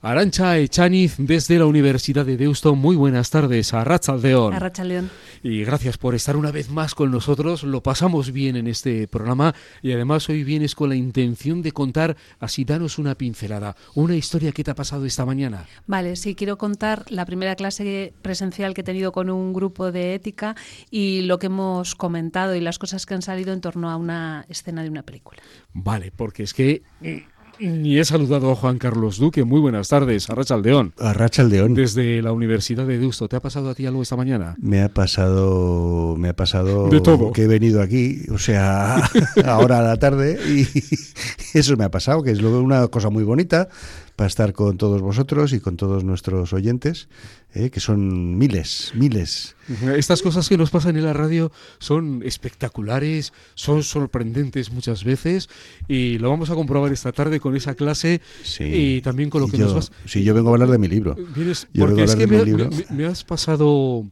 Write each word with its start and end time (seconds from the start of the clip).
Arancha 0.00 0.56
Echaniz 0.58 1.16
desde 1.18 1.58
la 1.58 1.66
Universidad 1.66 2.24
de 2.24 2.36
Deusto. 2.36 2.76
Muy 2.76 2.94
buenas 2.94 3.30
tardes 3.30 3.74
a 3.74 3.82
Rachaldeón. 3.82 4.54
A 4.54 4.84
León. 4.84 5.10
Y 5.42 5.64
gracias 5.64 5.98
por 5.98 6.14
estar 6.14 6.36
una 6.36 6.52
vez 6.52 6.70
más 6.70 6.94
con 6.94 7.10
nosotros. 7.10 7.64
Lo 7.64 7.82
pasamos 7.82 8.30
bien 8.30 8.54
en 8.54 8.68
este 8.68 9.08
programa 9.08 9.56
y 9.82 9.90
además 9.90 10.28
hoy 10.28 10.44
vienes 10.44 10.76
con 10.76 10.90
la 10.90 10.94
intención 10.94 11.62
de 11.62 11.72
contar, 11.72 12.16
así 12.38 12.64
danos 12.64 12.98
una 12.98 13.16
pincelada, 13.16 13.74
una 13.96 14.14
historia 14.14 14.52
que 14.52 14.62
te 14.62 14.70
ha 14.70 14.76
pasado 14.76 15.04
esta 15.04 15.26
mañana. 15.26 15.66
Vale, 15.88 16.14
sí, 16.14 16.36
quiero 16.36 16.58
contar 16.58 17.04
la 17.08 17.26
primera 17.26 17.56
clase 17.56 18.14
presencial 18.22 18.74
que 18.74 18.82
he 18.82 18.84
tenido 18.84 19.10
con 19.10 19.30
un 19.30 19.52
grupo 19.52 19.90
de 19.90 20.14
ética 20.14 20.54
y 20.92 21.22
lo 21.22 21.40
que 21.40 21.46
hemos 21.46 21.96
comentado 21.96 22.54
y 22.54 22.60
las 22.60 22.78
cosas 22.78 23.04
que 23.04 23.14
han 23.14 23.22
salido 23.22 23.52
en 23.52 23.60
torno 23.60 23.90
a 23.90 23.96
una 23.96 24.46
escena 24.48 24.84
de 24.84 24.90
una 24.90 25.02
película. 25.02 25.42
Vale, 25.72 26.12
porque 26.14 26.44
es 26.44 26.54
que 26.54 26.82
y 27.58 27.98
he 27.98 28.04
saludado 28.04 28.50
a 28.50 28.56
Juan 28.56 28.78
Carlos 28.78 29.18
Duque. 29.18 29.44
Muy 29.44 29.60
buenas 29.60 29.88
tardes, 29.88 30.28
a 30.30 30.34
Rachaldeón. 30.34 30.92
A 30.98 31.12
Rachaldeón. 31.12 31.74
Desde 31.74 32.22
la 32.22 32.32
Universidad 32.32 32.86
de 32.86 32.98
Deusto. 32.98 33.28
¿Te 33.28 33.36
ha 33.36 33.40
pasado 33.40 33.70
a 33.70 33.74
ti 33.74 33.86
algo 33.86 34.02
esta 34.02 34.16
mañana? 34.16 34.56
Me 34.60 34.82
ha 34.82 34.88
pasado, 34.88 36.16
me 36.16 36.28
ha 36.28 36.36
pasado 36.36 36.88
de 36.88 37.00
todo. 37.00 37.32
que 37.32 37.42
he 37.42 37.46
venido 37.46 37.82
aquí, 37.82 38.22
o 38.30 38.38
sea, 38.38 38.96
ahora 39.44 39.80
a 39.80 39.82
la 39.82 39.96
tarde 39.96 40.38
y 40.48 40.66
eso 41.58 41.76
me 41.76 41.84
ha 41.84 41.90
pasado, 41.90 42.22
que 42.22 42.30
es 42.30 42.40
una 42.40 42.88
cosa 42.88 43.10
muy 43.10 43.24
bonita 43.24 43.68
para 44.18 44.26
estar 44.26 44.52
con 44.52 44.78
todos 44.78 45.00
vosotros 45.00 45.52
y 45.52 45.60
con 45.60 45.76
todos 45.76 46.02
nuestros 46.02 46.52
oyentes, 46.52 47.08
eh, 47.54 47.70
que 47.70 47.78
son 47.78 48.36
miles, 48.36 48.90
miles. 48.96 49.54
Estas 49.96 50.22
cosas 50.22 50.48
que 50.48 50.58
nos 50.58 50.70
pasan 50.70 50.96
en 50.96 51.04
la 51.04 51.12
radio 51.12 51.52
son 51.78 52.24
espectaculares, 52.24 53.32
son 53.54 53.84
sorprendentes 53.84 54.72
muchas 54.72 55.04
veces 55.04 55.48
y 55.86 56.18
lo 56.18 56.30
vamos 56.30 56.50
a 56.50 56.56
comprobar 56.56 56.92
esta 56.92 57.12
tarde 57.12 57.38
con 57.38 57.54
esa 57.54 57.76
clase 57.76 58.20
y 58.58 59.02
también 59.02 59.30
con 59.30 59.40
lo 59.42 59.46
que 59.46 59.56
nos 59.56 59.72
vas... 59.72 59.92
Sí, 60.04 60.24
yo 60.24 60.34
vengo 60.34 60.48
a 60.50 60.54
hablar 60.54 60.70
de 60.70 60.78
mi 60.78 60.88
libro. 60.88 61.14
porque 61.78 62.02
es 62.02 62.16
que 62.16 62.26
me 62.90 63.06
has 63.06 63.22
pasado 63.22 64.04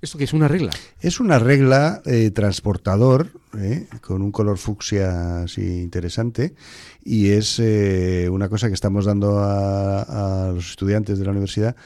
¿Esto 0.00 0.18
qué 0.18 0.24
es 0.24 0.32
una 0.32 0.48
regla? 0.48 0.70
Es 1.00 1.20
una 1.20 1.38
regla 1.38 2.02
eh, 2.04 2.30
transportador, 2.30 3.30
eh, 3.58 3.86
con 4.02 4.22
un 4.22 4.30
color 4.30 4.58
fucsia 4.58 5.42
así 5.42 5.80
interesante, 5.80 6.54
y 7.02 7.30
es 7.30 7.58
eh, 7.58 8.28
una 8.30 8.48
cosa 8.48 8.68
que 8.68 8.74
estamos 8.74 9.06
dando 9.06 9.38
a, 9.38 10.52
los 10.54 10.70
estudiantes 10.70 11.18
de 11.18 11.24
la 11.24 11.30
universidad 11.30 11.76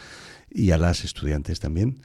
y 0.50 0.72
a 0.72 0.78
las 0.78 1.04
estudiantes 1.04 1.60
también. 1.60 2.00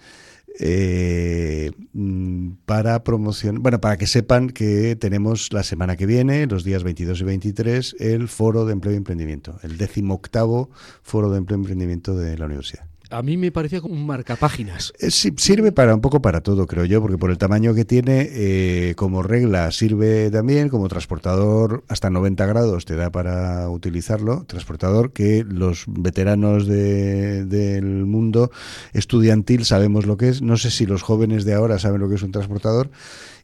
Mm, 1.94 2.52
para 2.66 3.04
promoción, 3.04 3.62
bueno, 3.62 3.82
para 3.82 3.98
que 3.98 4.08
sepan 4.08 4.50
que 4.50 4.96
tenemos 4.96 5.52
la 5.52 5.64
semana 5.64 5.98
que 5.98 6.06
viene, 6.06 6.46
los 6.46 6.64
días 6.64 6.84
22 6.84 7.20
y 7.22 7.24
23, 7.24 7.96
el 8.00 8.28
Foro 8.30 8.66
de 8.66 8.74
Empleo 8.74 8.94
y 8.94 8.98
Emprendimiento, 8.98 9.60
el 9.64 9.78
décimo 9.78 10.14
octavo 10.14 10.70
Foro 11.02 11.32
de 11.32 11.40
Empleo 11.40 11.58
y 11.58 11.62
Emprendimiento 11.62 12.16
de 12.16 12.38
la 12.38 12.46
universidad 12.46 12.86
a 13.18 13.22
mí 13.22 13.38
me 13.38 13.52
parecía 13.52 13.80
como 13.80 13.94
un 13.94 14.06
marcapáginas. 14.06 14.92
Eh, 15.00 15.10
sirve 15.10 15.72
para 15.72 15.96
un 15.96 16.02
poco 16.02 16.22
para 16.22 16.42
todo, 16.42 16.68
creo 16.68 16.86
yo, 16.86 17.02
porque 17.02 17.18
por 17.18 17.32
el 17.32 17.38
tamaño 17.38 17.74
que 17.74 17.86
tiene, 17.86 18.28
eh, 18.32 18.94
como 18.96 19.24
regla 19.24 19.72
sirve 19.72 20.30
también, 20.30 20.70
como 20.70 20.90
transportador 20.90 21.84
hasta 21.88 22.10
90 22.10 22.46
grados 22.46 22.86
te 22.86 22.96
da 22.96 23.12
para 23.12 23.70
utilizarlo, 23.70 24.44
transportador 24.46 25.14
que 25.14 25.46
los 25.48 25.86
veteranos 25.88 26.68
del 26.68 28.06
mundo 28.06 28.52
estudiantil 28.94 29.66
sabemos 29.66 30.06
lo 30.06 30.18
que 30.18 30.30
es, 30.30 30.42
no 30.42 30.58
sé 30.58 30.70
si 30.70 30.86
los 30.86 31.02
jóvenes 31.02 31.46
de 31.46 31.54
ahora 31.54 31.80
saben 31.80 32.02
lo 32.02 32.10
que 32.10 32.16
es 32.16 32.24
un 32.24 32.32
transportador, 32.32 32.90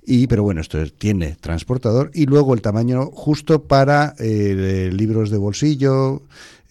y 0.04 0.28
pero 0.28 0.44
bueno, 0.44 0.62
esto 0.62 0.84
tiene 0.98 1.38
transportador 1.40 2.12
y 2.14 2.26
luego 2.26 2.54
el 2.54 2.62
tamaño 2.62 3.06
justo 3.14 3.64
para 3.64 4.16
eh, 4.20 4.90
libros 4.92 5.30
de 5.30 5.38
bolsillo, 5.38 6.24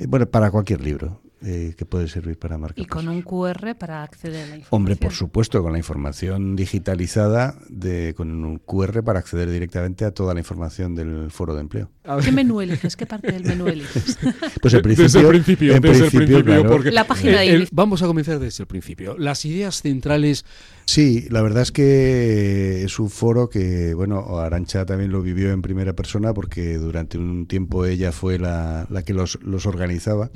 bueno, 0.06 0.26
para 0.26 0.50
cualquier 0.50 0.82
libro. 0.82 1.20
Eh, 1.42 1.72
que 1.74 1.86
puede 1.86 2.06
servir 2.06 2.38
para 2.38 2.58
marcar. 2.58 2.78
Y 2.78 2.86
con 2.86 3.08
un 3.08 3.22
QR 3.22 3.74
para 3.74 4.02
acceder 4.02 4.44
a 4.44 4.46
la 4.46 4.56
información. 4.56 4.66
Hombre, 4.68 4.96
por 4.96 5.12
supuesto, 5.12 5.62
con 5.62 5.72
la 5.72 5.78
información 5.78 6.54
digitalizada, 6.54 7.54
de, 7.70 8.12
con 8.14 8.44
un 8.44 8.58
QR 8.58 9.02
para 9.02 9.20
acceder 9.20 9.50
directamente 9.50 10.04
a 10.04 10.10
toda 10.10 10.34
la 10.34 10.40
información 10.40 10.94
del 10.94 11.30
foro 11.30 11.54
de 11.54 11.62
empleo. 11.62 11.90
¿Qué 12.22 12.30
menú 12.30 12.60
eliges? 12.60 12.94
¿Qué 12.94 13.06
parte 13.06 13.32
del 13.32 13.44
menú 13.44 13.68
eliges? 13.68 14.18
Pues 14.60 14.74
el 14.74 14.82
principio, 14.82 15.04
desde 15.04 15.20
el 15.20 15.28
principio, 15.28 15.74
en 15.74 15.80
desde 15.80 15.98
principio, 16.10 16.36
el 16.38 16.44
principio 16.44 16.70
porque 16.70 16.90
la 16.90 17.06
página 17.06 17.40
de 17.40 17.66
Vamos 17.72 18.02
a 18.02 18.06
comenzar 18.06 18.38
desde 18.38 18.64
el 18.64 18.66
principio. 18.66 19.16
Las 19.16 19.44
ideas 19.46 19.80
centrales. 19.80 20.44
Sí, 20.84 21.26
la 21.30 21.40
verdad 21.40 21.62
es 21.62 21.72
que 21.72 22.82
es 22.84 22.98
un 22.98 23.08
foro 23.08 23.48
que, 23.48 23.94
bueno, 23.94 24.38
Arancha 24.38 24.84
también 24.84 25.10
lo 25.10 25.22
vivió 25.22 25.52
en 25.52 25.62
primera 25.62 25.94
persona 25.94 26.34
porque 26.34 26.76
durante 26.76 27.16
un 27.16 27.46
tiempo 27.46 27.86
ella 27.86 28.12
fue 28.12 28.38
la, 28.38 28.86
la 28.90 29.02
que 29.02 29.14
los, 29.14 29.38
los 29.42 29.64
organizaba 29.64 30.30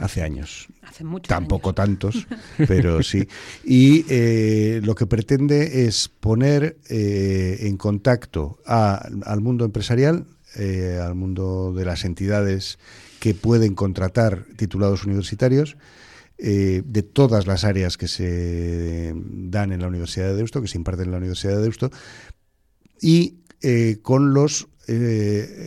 hace 0.00 0.22
años. 0.22 0.68
Hace 0.82 1.04
muchos 1.04 1.28
Tampoco 1.28 1.74
tantos, 1.74 2.26
pero 2.68 3.02
sí. 3.02 3.28
Y 3.64 4.04
eh, 4.08 4.80
lo 4.82 4.94
que 4.94 5.06
pretende 5.06 5.84
es 5.86 6.08
poner 6.08 6.78
eh, 6.88 7.58
en 7.60 7.76
contacto 7.76 8.58
al 8.64 9.40
mundo 9.40 9.64
empresarial, 9.64 10.26
eh, 10.56 11.00
al 11.02 11.14
mundo 11.14 11.72
de 11.74 11.84
las 11.84 12.04
entidades 12.04 12.78
que 13.20 13.34
pueden 13.34 13.74
contratar 13.74 14.46
titulados 14.56 15.04
universitarios, 15.04 15.76
de 16.40 17.02
todas 17.02 17.48
las 17.48 17.64
áreas 17.64 17.96
que 17.96 18.06
se 18.06 19.12
dan 19.12 19.72
en 19.72 19.80
la 19.80 19.88
Universidad 19.88 20.28
de 20.28 20.36
Deusto, 20.36 20.62
que 20.62 20.68
se 20.68 20.78
imparten 20.78 21.06
en 21.06 21.10
la 21.10 21.16
Universidad 21.16 21.56
de 21.56 21.62
Deusto, 21.62 21.90
y 23.00 23.38
con 24.02 24.34
los 24.34 24.68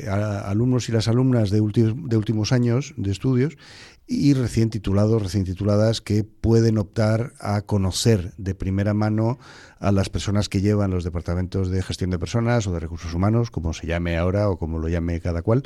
alumnos 0.09 0.88
y 0.88 0.94
las 0.94 1.09
alumnas 1.09 1.50
de, 1.50 1.58
de 1.59 2.18
últimos 2.18 2.53
años 2.53 2.94
de 2.96 3.12
estudios 3.12 3.58
y 4.12 4.34
recién 4.34 4.70
titulados, 4.70 5.24
recién 5.24 5.46
tituladas 5.46 6.02
que 6.02 6.26
pueden 6.26 6.78
optar 6.78 7.32
a 7.40 7.62
conocer 7.62 8.34
de 8.38 8.54
primera 8.54 8.94
mano 8.94 9.40
a 9.80 9.94
las 9.94 10.10
personas 10.10 10.50
que 10.50 10.60
llevan 10.60 10.92
los 10.92 11.06
departamentos 11.06 11.72
de 11.72 11.82
gestión 11.82 12.10
de 12.10 12.20
personas 12.20 12.68
o 12.68 12.74
de 12.74 12.82
recursos 12.82 13.14
humanos, 13.14 13.52
como 13.52 13.74
se 13.74 13.88
llame 13.88 14.18
ahora 14.18 14.50
o 14.50 14.58
como 14.58 14.80
lo 14.80 14.90
llame 14.90 15.22
cada 15.22 15.42
cual, 15.42 15.64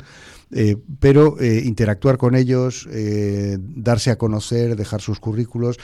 eh, 0.52 0.76
pero 1.00 1.40
eh, 1.40 1.62
interactuar 1.64 2.18
con 2.18 2.36
ellos, 2.36 2.88
eh, 2.92 3.58
darse 3.60 4.12
a 4.12 4.16
conocer, 4.16 4.76
dejar 4.76 5.00
sus 5.00 5.18
currículos, 5.18 5.78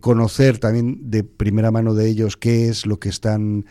conocer 0.00 0.58
también 0.58 1.10
de 1.10 1.24
primera 1.24 1.70
mano 1.70 1.94
de 1.94 2.06
ellos 2.06 2.36
qué 2.36 2.68
es 2.68 2.84
lo 2.84 2.98
que 2.98 3.08
están, 3.08 3.64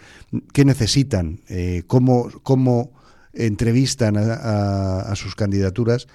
qué 0.54 0.66
necesitan, 0.66 1.42
cómo, 1.86 2.30
cómo 2.42 2.94
entrevistan 3.34 4.16
a 4.18 5.14
sus 5.16 5.36
candidaturas. 5.36 6.08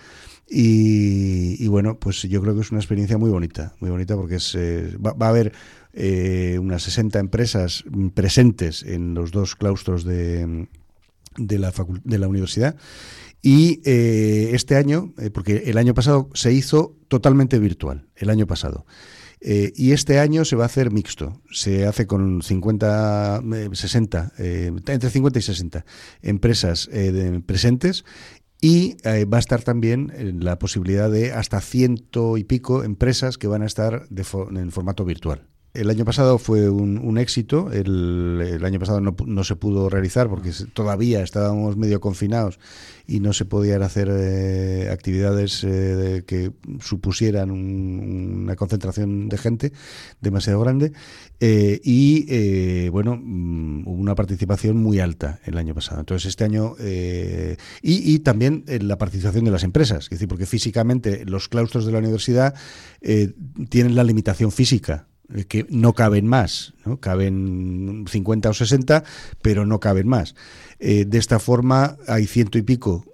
Y, 0.50 1.66
bueno, 1.68 1.98
pues 1.98 2.22
yo 2.22 2.40
creo 2.40 2.54
que 2.54 2.62
es 2.62 2.70
una 2.70 2.80
experiencia 2.80 3.18
muy 3.18 3.28
bonita, 3.30 3.74
muy 3.80 3.90
bonita 3.90 4.16
porque 4.16 4.36
es, 4.36 4.54
eh, 4.54 4.96
va, 4.96 5.26
a 5.26 5.28
haber 5.28 5.52
eh, 5.92 6.58
unas 6.58 6.82
60 6.84 7.18
empresas 7.18 7.84
presentes 8.14 8.82
en 8.82 9.12
los 9.12 9.30
dos 9.30 9.56
claustros 9.56 10.04
de, 10.04 10.66
de, 11.36 11.58
la, 11.58 11.72
de 12.04 12.18
la 12.18 12.28
universidad. 12.28 12.76
Y 13.42 13.82
eh, 13.84 14.50
este 14.54 14.76
año, 14.76 15.12
porque 15.34 15.64
el 15.66 15.76
año 15.76 15.92
pasado 15.92 16.30
se 16.32 16.52
hizo 16.52 16.96
totalmente 17.08 17.58
virtual, 17.58 18.08
el 18.16 18.30
año 18.30 18.46
pasado. 18.46 18.86
y 19.40 19.92
este 19.92 20.18
año 20.18 20.44
se 20.44 20.56
va 20.56 20.64
a 20.64 20.66
hacer 20.66 20.90
mixto. 20.90 21.42
Se 21.52 21.86
hace 21.86 22.06
con 22.06 22.42
50, 22.42 23.42
60, 23.72 24.32
entre 24.38 25.10
50 25.10 25.38
y 25.38 25.42
60 25.42 25.84
empresas 26.22 26.90
presentes 27.46 28.04
y 28.60 28.96
eh, 29.04 29.24
va 29.24 29.36
a 29.36 29.40
estar 29.40 29.62
también 29.62 30.12
eh, 30.14 30.32
la 30.34 30.58
posibilidad 30.58 31.10
de 31.10 31.32
hasta 31.32 31.60
ciento 31.60 32.36
y 32.36 32.44
pico 32.44 32.82
empresas 32.82 33.38
que 33.38 33.46
van 33.46 33.62
a 33.62 33.66
estar 33.66 34.06
en 34.10 34.72
formato 34.72 35.04
virtual. 35.04 35.46
El 35.74 35.90
año 35.90 36.04
pasado 36.04 36.38
fue 36.38 36.70
un, 36.70 37.18
éxito, 37.18 37.70
el, 37.70 38.60
año 38.64 38.80
pasado 38.80 39.00
no, 39.00 39.14
no, 39.26 39.44
se 39.44 39.54
pudo 39.54 39.90
realizar 39.90 40.28
porque 40.28 40.50
todavía 40.72 41.22
estábamos 41.22 41.76
medio 41.76 42.00
confinados 42.00 42.58
y 43.06 43.20
no 43.20 43.32
se 43.32 43.44
podían 43.44 43.82
hacer 43.82 44.08
eh, 44.10 44.88
actividades 44.90 45.62
eh, 45.64 46.24
que 46.26 46.52
supusieran 46.80 47.50
una 47.50 48.56
concentración 48.56 49.28
de 49.28 49.38
gente 49.38 49.72
demasiado 50.20 50.58
grande 50.60 50.92
eh, 51.38 51.80
y 51.84 52.88
bueno 52.88 53.16
mm, 53.16 53.86
hubo 53.86 54.00
una 54.00 54.14
participación 54.14 54.78
muy 54.78 55.00
alta 55.00 55.38
el 55.44 55.58
año 55.58 55.74
pasado. 55.74 56.00
Entonces 56.00 56.28
este 56.28 56.44
año 56.44 56.76
y, 56.78 57.56
y, 57.82 58.18
también 58.20 58.64
la 58.66 58.96
participación 58.96 59.44
de 59.44 59.50
las 59.50 59.64
empresas 59.64 60.04
es 60.04 60.10
decir 60.10 60.28
porque 60.28 60.46
físicamente 60.46 61.24
los 61.26 61.48
claustros 61.48 61.84
de 61.84 61.92
la 61.92 61.98
universidad 61.98 62.54
tienen 63.68 63.94
la 63.94 64.04
limitación 64.04 64.50
física 64.50 65.06
que 65.48 65.66
no 65.68 65.92
caben 65.92 66.26
más, 66.26 66.74
¿no? 66.84 66.98
caben 67.00 68.04
50 68.08 68.48
o 68.48 68.54
60, 68.54 69.04
pero 69.42 69.66
no 69.66 69.80
caben 69.80 70.08
más. 70.08 70.34
Eh, 70.78 71.04
de 71.04 71.18
esta 71.18 71.38
forma 71.38 71.96
hay 72.06 72.26
ciento 72.26 72.58
y 72.58 72.62
pico 72.62 73.04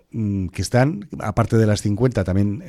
que 0.52 0.62
están, 0.62 1.08
aparte 1.18 1.56
de 1.56 1.66
las 1.66 1.82
50, 1.82 2.22
también 2.22 2.62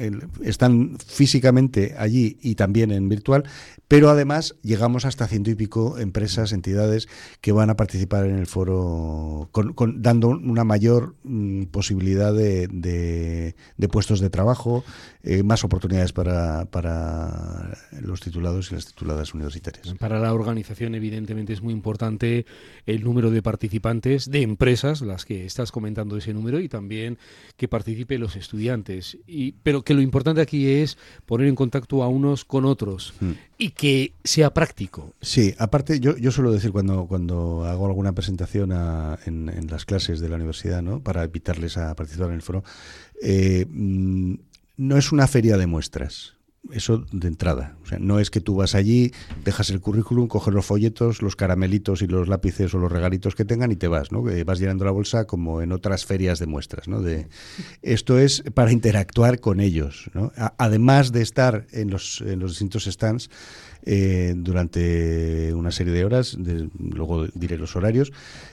están 0.44 0.98
físicamente 1.06 1.96
allí 1.98 2.38
y 2.42 2.56
también 2.56 2.92
en 2.92 3.08
virtual, 3.08 3.44
pero 3.88 4.10
además 4.10 4.56
llegamos 4.64 5.06
hasta 5.06 5.28
ciento 5.28 5.52
y 5.52 5.56
pico 5.56 6.00
empresas, 6.00 6.54
entidades 6.54 7.08
que 7.42 7.52
van 7.52 7.70
a 7.70 7.76
participar 7.76 8.26
en 8.26 8.38
el 8.38 8.48
foro, 8.48 9.50
dando 9.96 10.30
una 10.30 10.64
mayor 10.64 11.16
mm, 11.24 11.66
posibilidad 11.66 12.34
de, 12.34 12.68
de, 12.68 13.88
puestos 13.90 14.20
de 14.20 14.32
trabajo, 14.32 14.84
eh, 15.24 15.44
más 15.44 15.64
oportunidades 15.64 16.14
para, 16.14 16.66
para 16.66 17.78
los 18.02 18.22
titulados 18.22 18.72
y 18.72 18.76
las 18.76 18.88
tituladas 18.88 19.34
universitarias. 19.36 19.94
Para 20.00 20.20
la 20.20 20.34
organización, 20.34 20.96
evidentemente, 20.96 21.54
es 21.54 21.62
muy 21.62 21.74
importante 21.74 22.46
el 22.88 23.04
número 23.04 23.30
de 23.30 23.44
participantes, 23.44 24.32
de 24.32 24.42
empresas, 24.42 25.02
las 25.02 25.26
que 25.26 25.46
estás 25.46 25.72
comentando 25.72 26.18
ese 26.18 26.34
número, 26.34 26.60
y 26.60 26.70
también 26.70 27.20
que 27.58 27.68
participen 27.68 28.22
los 28.22 28.36
estudiantes. 28.36 29.18
Y, 29.28 29.54
pero 29.64 29.84
que 29.84 29.94
lo 29.94 30.02
importante 30.02 30.42
aquí 30.42 30.68
es 30.68 30.98
poner 31.26 31.48
en 31.48 31.56
contacto 31.56 32.04
a 32.04 32.08
unos 32.08 32.46
con 32.46 32.66
otros. 32.66 33.14
Mm 33.20 33.32
y 33.58 33.70
que 33.72 34.14
sea 34.24 34.54
práctico. 34.54 35.14
Sí, 35.22 35.54
aparte 35.58 36.00
yo, 36.00 36.18
yo 36.18 36.32
suelo 36.32 36.52
decir 36.52 36.72
cuando, 36.72 37.06
cuando 37.08 37.64
hago 37.66 37.86
alguna 37.86 38.12
presentación 38.14 38.72
en, 39.26 39.50
en, 39.50 39.68
las 39.68 39.86
clases 39.86 40.20
de 40.20 40.30
la 40.30 40.36
universidad, 40.36 40.82
¿no? 40.82 41.00
para 41.00 41.24
invitarles 41.24 41.78
a 41.78 41.96
participar 41.96 42.30
en 42.30 42.36
el 42.36 42.42
foro, 42.42 42.64
eh, 43.22 43.66
mm, 43.70 44.36
no 44.78 44.98
es 44.98 45.12
una 45.12 45.28
feria 45.28 45.58
de 45.58 45.68
muestras. 45.68 46.35
Eso 46.72 47.06
de 47.12 47.28
entrada. 47.28 47.78
O 47.84 47.86
sea, 47.86 48.00
no 48.00 48.20
es 48.20 48.32
que 48.32 48.42
tú 48.42 48.56
vas 48.56 48.74
allí, 48.76 49.12
dejas 49.44 49.70
el 49.70 49.80
currículum, 49.80 50.28
coges 50.28 50.54
los 50.54 50.66
folletos, 50.66 51.22
los 51.22 51.36
caramelitos 51.36 52.02
y 52.02 52.08
los 52.08 52.28
lápices 52.28 52.74
o 52.74 52.80
los 52.80 52.92
regalitos 52.92 53.36
que 53.36 53.46
tengan 53.46 53.72
y 53.72 53.76
te 53.76 53.88
vas, 53.88 54.12
¿no? 54.12 54.24
vas 54.46 54.60
llenando 54.60 54.84
la 54.86 54.92
bolsa 54.92 55.26
como 55.26 55.62
en 55.62 55.72
otras 55.72 56.06
ferias 56.06 56.40
de 56.40 56.48
muestras, 56.48 56.88
¿no? 56.88 57.02
De, 57.02 57.28
esto 57.82 58.18
es 58.18 58.44
para 58.54 58.72
interactuar 58.72 59.40
con 59.40 59.60
ellos, 59.60 60.10
¿no? 60.14 60.32
además 60.58 61.12
de 61.12 61.22
estar 61.22 61.68
en 61.72 61.92
los, 61.92 62.22
en 62.22 62.40
los 62.40 62.52
distintos 62.52 62.86
stands 62.86 63.30
eh, 63.86 64.34
durante 64.36 65.54
una 65.54 65.72
serie 65.72 65.94
de 65.94 66.06
horas, 66.06 66.36
luego 66.80 67.28
diré 67.36 67.58
los 67.58 67.76
horarios, 67.76 68.12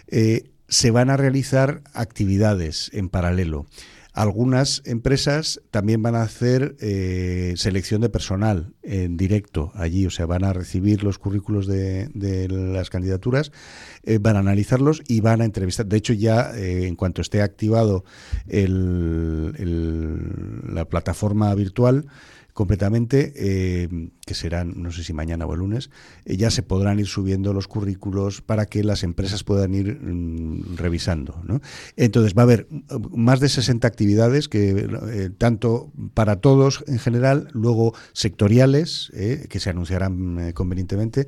eh, 0.09 0.51
se 0.69 0.91
van 0.91 1.11
a 1.11 1.17
realizar 1.17 1.83
actividades 1.95 2.91
en 2.93 3.09
paralelo. 3.09 3.67
Algunas 4.13 4.83
empresas 4.85 5.63
también 5.71 6.03
van 6.03 6.15
a 6.15 6.23
hacer 6.23 6.77
eh, 6.81 7.55
selección 7.57 8.03
de 8.03 8.11
personal 8.11 8.75
en 8.83 9.17
directo 9.17 9.73
allí, 9.75 10.05
o 10.05 10.11
sea, 10.11 10.27
van 10.27 10.45
a 10.45 10.53
recibir 10.53 11.03
los 11.03 11.19
currículos 11.19 11.67
de, 11.67 12.11
las 12.51 12.91
candidaturas, 12.91 13.53
eh, 14.03 14.19
van 14.21 14.37
a 14.37 14.41
analizarlos 14.41 15.03
y 15.09 15.21
van 15.21 15.41
a 15.41 15.47
entrevistar. 15.47 15.87
De 15.87 15.97
hecho, 15.97 16.13
ya 16.13 16.55
eh, 16.55 16.87
en 16.87 16.95
cuanto 16.95 17.23
esté 17.23 17.41
activado 17.41 18.05
la 20.75 20.85
plataforma 20.85 21.55
virtual, 21.55 22.07
completamente, 22.53 23.33
eh, 23.37 23.89
que 24.25 24.35
serán, 24.35 24.75
no 24.77 24.93
sé 24.93 25.03
si 25.03 25.13
mañana 25.13 25.47
o 25.47 25.53
el 25.55 25.61
lunes, 25.61 25.91
eh, 26.25 26.37
ya 26.37 26.51
se 26.51 26.63
podrán 26.63 27.01
ir 27.01 27.07
subiendo 27.07 27.53
los 27.53 27.67
currículos 27.67 28.41
para 28.41 28.67
que 28.67 28.85
las 28.85 29.03
empresas 29.03 29.43
puedan 29.43 29.75
ir 29.75 29.99
mm, 30.01 30.77
revisando. 30.77 31.43
¿no? 31.45 31.61
Entonces 31.97 32.35
va 32.37 32.43
a 32.43 32.45
haber 32.45 32.69
mm, 32.71 33.17
más 33.17 33.41
de 33.41 33.49
60 33.49 33.87
actividades, 33.87 34.49
que 34.49 34.71
eh, 34.71 35.31
tanto 35.37 35.93
para 36.15 36.37
todos 36.37 36.85
en 36.87 36.99
general, 36.99 37.49
luego 37.53 37.95
sectoriales, 38.13 39.11
que 39.13 39.61
se 39.61 39.71
anunciarán 39.71 40.53
convenientemente, 40.53 41.27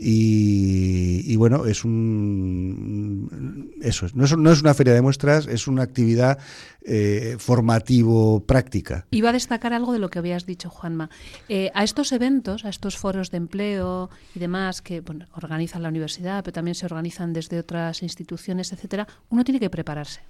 y, 0.00 1.34
bueno, 1.36 1.66
es 1.66 1.84
un. 1.84 3.72
Eso, 3.82 4.06
no 4.14 4.24
es, 4.24 4.36
no 4.36 4.52
es 4.52 4.60
una 4.60 4.72
feria 4.72 4.94
de 4.94 5.02
muestras, 5.02 5.48
es 5.48 5.66
una 5.66 5.82
actividad 5.82 6.38
eh, 6.82 7.34
formativo-práctica. 7.38 9.06
Iba 9.10 9.30
a 9.30 9.32
destacar 9.32 9.72
algo 9.72 9.92
de 9.92 9.98
lo 9.98 10.08
que 10.08 10.20
habías 10.20 10.46
dicho, 10.46 10.70
Juanma. 10.70 11.10
Eh, 11.48 11.72
a 11.74 11.82
estos 11.82 12.12
eventos, 12.12 12.27
a 12.28 12.68
estos 12.68 12.96
foros 12.96 13.30
de 13.30 13.38
empleo 13.38 14.10
y 14.34 14.38
demás 14.38 14.82
que 14.82 15.00
bueno, 15.00 15.26
organiza 15.32 15.78
la 15.78 15.88
universidad, 15.88 16.44
pero 16.44 16.52
también 16.52 16.74
se 16.74 16.84
organizan 16.84 17.32
desde 17.32 17.58
otras 17.58 18.02
instituciones, 18.02 18.72
etcétera, 18.72 19.06
uno 19.30 19.44
tiene 19.44 19.58
que 19.60 19.70
prepararse. 19.70 20.20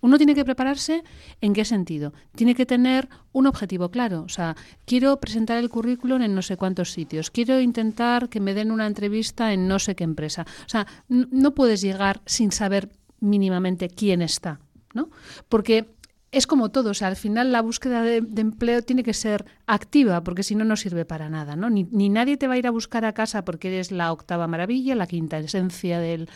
Uno 0.00 0.16
tiene 0.16 0.34
que 0.34 0.44
prepararse 0.44 1.04
en 1.40 1.52
qué 1.52 1.64
sentido. 1.64 2.12
Tiene 2.34 2.54
que 2.54 2.66
tener 2.66 3.08
un 3.32 3.46
objetivo 3.46 3.90
claro. 3.90 4.22
O 4.22 4.28
sea, 4.28 4.56
quiero 4.84 5.20
presentar 5.20 5.58
el 5.58 5.68
currículum 5.68 6.22
en 6.22 6.34
no 6.34 6.42
sé 6.42 6.56
cuántos 6.56 6.90
sitios. 6.90 7.30
Quiero 7.30 7.60
intentar 7.60 8.28
que 8.28 8.40
me 8.40 8.54
den 8.54 8.72
una 8.72 8.86
entrevista 8.86 9.52
en 9.52 9.68
no 9.68 9.78
sé 9.78 9.94
qué 9.94 10.04
empresa. 10.04 10.46
O 10.66 10.68
sea, 10.68 10.86
no 11.08 11.54
puedes 11.54 11.82
llegar 11.82 12.20
sin 12.26 12.50
saber 12.50 12.88
mínimamente 13.20 13.88
quién 13.88 14.22
está, 14.22 14.58
¿no? 14.94 15.10
Porque 15.48 15.93
es 16.34 16.48
como 16.48 16.70
todo, 16.70 16.90
o 16.90 16.94
sea, 16.94 17.08
al 17.08 17.16
final 17.16 17.52
la 17.52 17.62
búsqueda 17.62 18.02
de, 18.02 18.18
empleo 18.36 18.82
tiene 18.82 19.04
que 19.04 19.14
ser 19.14 19.44
activa, 19.66 20.24
porque 20.24 20.42
si 20.42 20.56
no, 20.56 20.64
no 20.64 20.76
sirve 20.76 21.04
para 21.04 21.30
nada, 21.30 21.54
¿no? 21.54 21.70
Ni, 21.70 21.84
nadie 22.08 22.36
te 22.36 22.48
va 22.48 22.54
a 22.54 22.58
ir 22.58 22.66
a 22.66 22.70
buscar 22.70 23.04
a 23.04 23.12
casa 23.12 23.44
porque 23.44 23.68
eres 23.68 23.92
la 23.92 24.12
octava 24.12 24.48
maravilla, 24.48 24.96
la 24.96 25.06
quinta 25.06 25.38
esencia 25.38 26.00
del, 26.00 26.28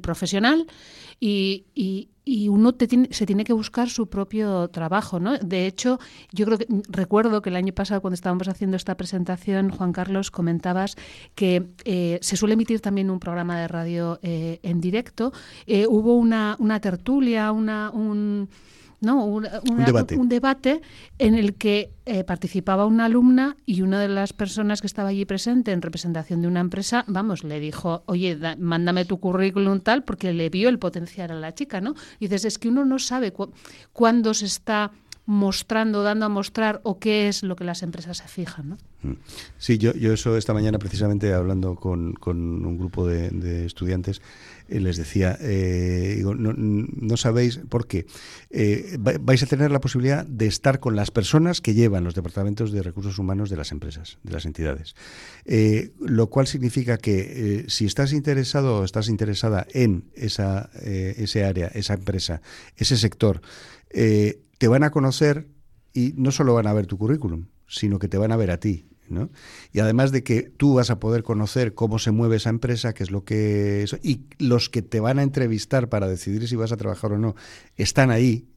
profesional, 0.00 0.66
y, 1.20 1.66
uno 2.48 2.74
se 3.10 3.26
tiene 3.26 3.44
que 3.44 3.52
buscar 3.52 3.90
su 3.90 4.08
propio 4.08 4.68
trabajo, 4.68 5.20
¿no? 5.20 5.36
De 5.36 5.66
hecho, 5.66 5.98
yo 6.32 6.46
creo 6.46 6.56
que 6.56 6.66
recuerdo 6.88 7.42
que 7.42 7.50
el 7.50 7.56
año 7.56 7.74
pasado, 7.74 8.00
cuando 8.00 8.14
estábamos 8.14 8.48
haciendo 8.48 8.78
esta 8.78 8.96
presentación, 8.96 9.68
Juan 9.68 9.92
Carlos, 9.92 10.30
comentabas 10.30 10.96
que 11.34 11.66
eh, 11.84 12.18
se 12.22 12.38
suele 12.38 12.54
emitir 12.54 12.80
también 12.80 13.10
un 13.10 13.20
programa 13.20 13.60
de 13.60 13.68
radio 13.68 14.18
eh, 14.22 14.58
en 14.62 14.80
directo. 14.80 15.34
Eh, 15.66 15.86
hubo 15.86 16.14
una, 16.14 16.56
una 16.58 16.80
tertulia, 16.80 17.52
una, 17.52 17.90
un 17.90 18.48
¿no? 19.04 19.24
Un, 19.24 19.46
debate. 20.28 20.82
en 21.18 21.34
el 21.34 21.54
que 21.54 21.90
eh, 22.06 22.24
participaba 22.24 22.86
una 22.86 23.06
alumna 23.06 23.56
y 23.66 23.82
una 23.82 24.00
de 24.00 24.08
las 24.08 24.32
personas 24.32 24.80
que 24.80 24.86
estaba 24.86 25.08
allí 25.10 25.24
presente 25.24 25.72
en 25.72 25.82
representación 25.82 26.42
de 26.42 26.48
una 26.48 26.60
empresa, 26.60 27.04
vamos, 27.06 27.44
le 27.44 27.60
dijo, 27.60 28.02
oye, 28.06 28.38
mándame 28.58 29.04
tu 29.04 29.18
currículum 29.18 29.80
tal, 29.80 30.04
porque 30.04 30.32
le 30.32 30.50
vio 30.50 30.68
el 30.68 30.78
potencial 30.78 31.30
a 31.30 31.34
la 31.34 31.54
chica, 31.54 31.80
¿no? 31.80 31.94
Y 32.18 32.26
dices, 32.26 32.44
es 32.44 32.58
que 32.58 32.68
uno 32.68 32.84
no 32.84 32.98
sabe 32.98 33.32
cuándo 33.92 34.34
se 34.34 34.46
está 34.46 34.90
mostrando, 35.26 36.02
dando 36.02 36.26
a 36.26 36.28
mostrar 36.28 36.80
o 36.84 36.98
qué 36.98 37.28
es 37.28 37.42
lo 37.42 37.56
que 37.56 37.64
las 37.64 37.82
empresas 37.82 38.18
se 38.18 38.28
fijan. 38.28 38.70
¿no? 38.70 38.78
Mm. 39.02 39.16
Sí, 39.56 39.78
yo, 39.78 39.94
yo 39.94 40.12
eso 40.12 40.36
esta 40.36 40.52
mañana 40.52 40.78
precisamente 40.78 41.32
hablando 41.32 41.76
con, 41.76 42.12
con 42.12 42.64
un 42.64 42.76
grupo 42.78 43.06
de, 43.06 43.64
estudiantes, 43.64 44.20
eh, 44.68 44.80
les 44.80 44.96
decía, 44.96 45.38
eh, 45.40 46.22
no, 46.24 47.16
sabéis 47.16 47.60
por 47.68 47.86
qué. 47.86 48.06
Eh, 48.50 48.98
vais 48.98 49.42
a 49.42 49.46
tener 49.46 49.70
la 49.70 49.80
posibilidad 49.80 50.26
de 50.26 50.46
estar 50.46 50.78
con 50.78 50.94
las 50.94 51.10
personas 51.10 51.62
que 51.62 51.72
llevan 51.72 52.04
los 52.04 52.14
departamentos 52.14 52.70
de 52.70 52.82
recursos 52.82 53.18
humanos 53.18 53.48
de 53.48 53.56
las 53.56 53.72
empresas, 53.72 54.18
de 54.22 54.32
las 54.32 54.44
entidades. 54.44 54.94
lo 56.00 56.28
cual 56.28 56.46
significa 56.46 56.98
que 56.98 57.64
si 57.68 57.86
estás 57.86 58.12
interesado 58.12 58.80
o 58.80 58.84
estás 58.84 59.08
interesada 59.08 59.66
en 59.72 60.04
esa, 60.14 60.70
ese 60.82 61.44
área, 61.44 61.68
esa 61.68 61.94
empresa, 61.94 62.42
ese 62.76 62.96
sector, 62.96 63.40
te 64.64 64.68
van 64.68 64.82
a 64.82 64.90
conocer 64.90 65.46
y 65.92 66.14
no 66.16 66.32
solo 66.32 66.54
van 66.54 66.66
a 66.66 66.72
ver 66.72 66.86
tu 66.86 66.96
currículum, 66.96 67.48
sino 67.68 67.98
que 67.98 68.08
te 68.08 68.16
van 68.16 68.32
a 68.32 68.36
ver 68.38 68.50
a 68.50 68.60
ti. 68.60 68.86
¿no? 69.10 69.28
Y 69.74 69.80
además 69.80 70.10
de 70.10 70.22
que 70.22 70.40
tú 70.44 70.72
vas 70.72 70.88
a 70.88 70.98
poder 70.98 71.22
conocer 71.22 71.74
cómo 71.74 71.98
se 71.98 72.12
mueve 72.12 72.36
esa 72.36 72.48
empresa, 72.48 72.94
qué 72.94 73.02
es 73.02 73.10
lo 73.10 73.24
que 73.24 73.82
es, 73.82 73.94
y 74.02 74.22
los 74.38 74.70
que 74.70 74.80
te 74.80 75.00
van 75.00 75.18
a 75.18 75.22
entrevistar 75.22 75.90
para 75.90 76.08
decidir 76.08 76.48
si 76.48 76.56
vas 76.56 76.72
a 76.72 76.78
trabajar 76.78 77.12
o 77.12 77.18
no, 77.18 77.34
están 77.76 78.10
ahí, 78.10 78.48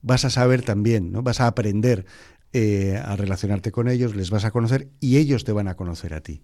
vas 0.00 0.24
a 0.24 0.30
saber 0.30 0.62
también, 0.62 1.12
¿no? 1.12 1.22
vas 1.22 1.42
a 1.42 1.48
aprender 1.48 2.06
eh, 2.54 2.96
a 2.96 3.14
relacionarte 3.16 3.72
con 3.72 3.88
ellos, 3.88 4.16
les 4.16 4.30
vas 4.30 4.46
a 4.46 4.50
conocer 4.52 4.88
y 5.00 5.18
ellos 5.18 5.44
te 5.44 5.52
van 5.52 5.68
a 5.68 5.74
conocer 5.74 6.14
a 6.14 6.22
ti. 6.22 6.40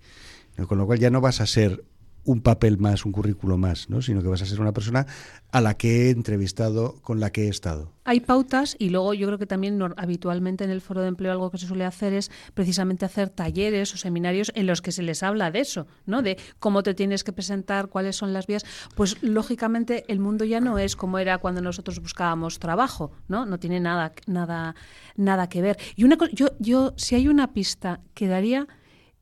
Con 0.69 0.77
lo 0.77 0.85
cual 0.85 0.99
ya 0.99 1.09
no 1.09 1.23
vas 1.23 1.41
a 1.41 1.47
ser 1.47 1.83
un 2.25 2.41
papel 2.41 2.79
más, 2.79 3.05
un 3.05 3.13
currículo 3.13 3.59
más, 3.59 3.91
¿no? 3.91 4.03
sino 4.03 4.23
que 4.23 4.29
vas 4.29 4.43
a 4.43 4.47
ser 4.47 4.61
una 4.61 4.73
persona 4.73 5.07
a 5.51 5.61
la 5.61 5.75
que 5.75 6.07
he 6.07 6.11
entrevistado, 6.11 7.01
con 7.03 7.21
la 7.21 7.31
que 7.31 7.47
he 7.47 7.49
estado. 7.49 7.93
Hay 8.05 8.21
pautas 8.21 8.75
y 8.79 8.91
luego 8.91 9.15
yo 9.15 9.27
creo 9.27 9.39
que 9.39 9.47
también 9.47 9.81
habitualmente 9.97 10.65
en 10.65 10.71
el 10.71 10.81
foro 10.81 11.03
de 11.03 11.09
empleo 11.09 11.33
algo 11.33 11.51
que 11.51 11.59
se 11.59 11.67
suele 11.67 11.85
hacer 11.85 12.13
es 12.13 12.31
precisamente 12.55 13.05
hacer 13.05 13.29
talleres 13.29 13.95
o 13.95 13.97
seminarios 13.97 14.51
en 14.55 14.67
los 14.67 14.83
que 14.83 14.93
se 14.93 15.03
les 15.03 15.23
habla 15.23 15.51
de 15.51 15.61
eso, 15.61 15.87
¿no? 16.07 16.23
de 16.23 16.39
cómo 16.59 16.83
te 16.83 16.95
tienes 16.95 17.23
que 17.25 17.33
presentar, 17.33 17.89
cuáles 17.89 18.17
son 18.17 18.33
las 18.33 18.47
vías. 18.47 18.65
Pues 18.95 19.23
lógicamente 19.23 20.05
el 20.09 20.21
mundo 20.21 20.45
ya 20.45 20.61
no 20.61 20.79
es 20.79 20.97
como 20.97 21.19
era 21.19 21.39
cuando 21.39 21.61
nosotros 21.61 22.01
buscábamos 22.01 22.59
trabajo, 22.59 23.13
¿no? 23.29 23.47
No 23.47 23.59
tiene 23.59 23.81
nada, 23.81 24.13
nada, 24.27 24.75
nada 25.17 25.49
que 25.49 25.63
ver. 25.63 25.79
Y 25.97 26.05
una 26.05 26.17
yo, 26.33 26.49
yo, 26.59 26.95
si 26.97 27.15
hay 27.15 27.29
una 27.29 27.53
pista 27.53 28.01
que 28.15 28.29
daría 28.29 28.67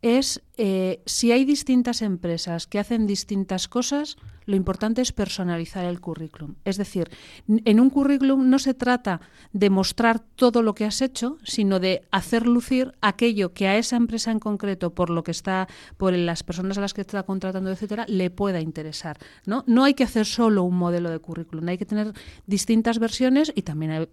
es 0.02 0.42
eh, 0.56 1.02
si 1.06 1.32
hay 1.32 1.44
distintas 1.44 2.02
empresas 2.02 2.66
que 2.66 2.78
hacen 2.78 3.06
distintas 3.06 3.68
cosas, 3.68 4.16
lo 4.50 4.56
importante 4.56 5.00
es 5.00 5.12
personalizar 5.12 5.84
el 5.84 6.00
currículum. 6.00 6.56
Es 6.64 6.76
decir, 6.76 7.08
en 7.46 7.78
un 7.78 7.88
currículum 7.88 8.50
no 8.50 8.58
se 8.58 8.74
trata 8.74 9.20
de 9.52 9.70
mostrar 9.70 10.18
todo 10.18 10.62
lo 10.62 10.74
que 10.74 10.84
has 10.84 11.02
hecho, 11.02 11.38
sino 11.44 11.78
de 11.78 12.02
hacer 12.10 12.48
lucir 12.48 12.92
aquello 13.00 13.52
que 13.52 13.68
a 13.68 13.76
esa 13.76 13.96
empresa 13.96 14.32
en 14.32 14.40
concreto, 14.40 14.92
por 14.92 15.08
lo 15.08 15.22
que 15.22 15.30
está, 15.30 15.68
por 15.96 16.12
las 16.12 16.42
personas 16.42 16.76
a 16.78 16.80
las 16.80 16.94
que 16.94 17.02
está 17.02 17.22
contratando, 17.22 17.70
etcétera, 17.70 18.06
le 18.08 18.30
pueda 18.30 18.60
interesar. 18.60 19.18
¿no? 19.46 19.62
no 19.68 19.84
hay 19.84 19.94
que 19.94 20.02
hacer 20.02 20.26
solo 20.26 20.64
un 20.64 20.76
modelo 20.76 21.10
de 21.10 21.20
currículum, 21.20 21.68
hay 21.68 21.78
que 21.78 21.86
tener 21.86 22.12
distintas 22.46 22.98
versiones 22.98 23.52
y 23.54 23.62
también 23.62 24.08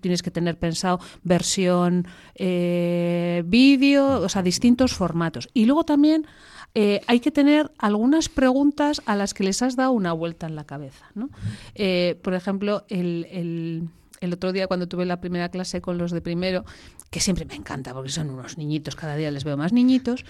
tienes 0.00 0.22
que 0.22 0.30
tener 0.30 0.58
pensado 0.58 1.00
versión 1.22 2.06
eh, 2.34 3.42
vídeo, 3.46 4.20
o 4.20 4.28
sea, 4.28 4.42
distintos 4.42 4.92
formatos. 4.92 5.48
Y 5.54 5.64
luego 5.64 5.84
también 5.84 6.26
eh, 6.74 7.00
hay 7.06 7.20
que 7.20 7.30
tener 7.30 7.70
algunas 7.78 8.28
preguntas 8.28 9.02
a 9.06 9.16
las 9.16 9.34
que 9.34 9.44
les 9.44 9.62
has 9.62 9.76
dado 9.76 9.92
una 9.92 10.12
vuelta 10.12 10.46
en 10.46 10.54
la 10.54 10.64
cabeza. 10.64 11.06
¿no? 11.14 11.30
Eh, 11.74 12.18
por 12.22 12.34
ejemplo, 12.34 12.84
el 12.88 13.90
el 14.20 14.32
otro 14.32 14.52
día 14.52 14.66
cuando 14.66 14.88
tuve 14.88 15.04
la 15.04 15.20
primera 15.20 15.48
clase 15.48 15.80
con 15.80 15.98
los 15.98 16.10
de 16.10 16.20
primero, 16.20 16.64
que 17.10 17.20
siempre 17.20 17.46
me 17.46 17.54
encanta 17.54 17.94
porque 17.94 18.10
son 18.10 18.28
unos 18.30 18.58
niñitos, 18.58 18.94
cada 18.94 19.16
día 19.16 19.30
les 19.30 19.44
veo 19.44 19.56
más 19.56 19.72
niñitos. 19.72 20.24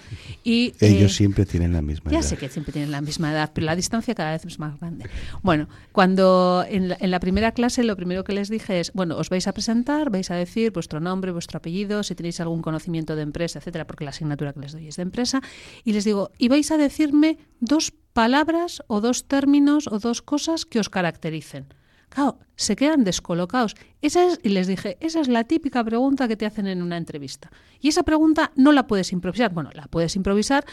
Y, 0.45 0.75
Ellos 0.81 1.13
eh, 1.13 1.15
siempre 1.15 1.45
tienen 1.45 1.73
la 1.73 1.83
misma 1.83 2.11
edad. 2.11 2.21
Ya 2.21 2.27
sé 2.27 2.37
que 2.37 2.49
siempre 2.49 2.73
tienen 2.73 2.93
la 2.93 3.01
misma 3.01 3.33
edad, 3.33 3.51
pero 3.53 3.65
la 3.67 3.75
distancia 3.75 4.15
cada 4.15 4.33
vez 4.33 4.45
es 4.45 4.59
más 4.59 4.79
grande. 4.79 5.07
Bueno, 5.43 5.69
cuando 5.93 6.65
en 6.69 6.89
la, 7.11 7.21
primera 7.21 7.53
clase 7.53 7.83
lo 7.83 7.97
primero 7.97 8.23
que 8.23 8.33
les 8.33 8.49
dije 8.49 8.79
es, 8.79 8.93
bueno, 8.93 9.17
os 9.17 9.29
vais 9.29 9.47
a 9.49 9.53
presentar, 9.53 10.11
vais 10.11 10.31
a 10.31 10.37
decir 10.37 10.71
vuestro 10.71 11.01
nombre, 11.01 11.33
vuestro 11.33 11.59
apellido, 11.59 12.03
si 12.03 12.15
tenéis 12.15 12.41
algún 12.41 12.63
conocimiento 12.63 13.17
de 13.17 13.23
empresa, 13.23 13.59
etcétera, 13.59 13.87
porque 13.87 14.05
la 14.05 14.11
asignatura 14.11 14.53
que 14.53 14.61
les 14.61 14.73
doy 14.73 14.87
es 14.87 14.97
de 14.97 15.03
empresa, 15.03 15.43
y 15.85 15.93
les 15.93 16.05
digo, 16.05 16.31
y 16.39 16.49
vais 16.49 16.71
a 16.71 16.77
decirme 16.77 17.39
dos 17.61 17.93
palabras 18.13 18.83
o 18.87 19.01
dos 19.01 19.27
términos 19.27 19.89
o 19.89 19.99
dos 19.99 20.23
cosas 20.23 20.65
que 20.65 20.79
os 20.79 20.89
caractericen. 20.89 21.67
Claro, 22.09 22.39
se 22.57 22.75
quedan 22.75 23.05
descolocados. 23.05 23.75
Esa 24.01 24.27
es, 24.27 24.41
y 24.43 24.49
les 24.49 24.67
dije, 24.67 24.97
esa 25.01 25.21
es 25.21 25.29
la 25.29 25.45
típica 25.45 25.85
pregunta 25.85 26.27
que 26.27 26.37
te 26.37 26.47
hacen 26.47 26.67
en 26.67 26.83
una 26.83 26.97
entrevista. 26.97 27.51
Y 27.81 27.89
esa 27.89 28.03
pregunta 28.03 28.51
no 28.57 28.73
la 28.73 28.87
puedes 28.87 29.13
improvisar. 29.13 29.53
Bueno, 29.53 29.71
la 29.75 29.87
puedes 29.87 30.17
improvisar, 30.17 30.65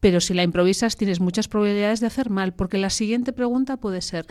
pero 0.00 0.20
si 0.20 0.34
la 0.34 0.42
improvisas 0.42 0.96
tienes 0.96 1.20
muchas 1.20 1.48
probabilidades 1.48 2.00
de 2.00 2.06
hacer 2.06 2.30
mal, 2.30 2.52
porque 2.54 2.78
la 2.78 2.90
siguiente 2.90 3.32
pregunta 3.32 3.78
puede 3.78 4.02
ser, 4.02 4.26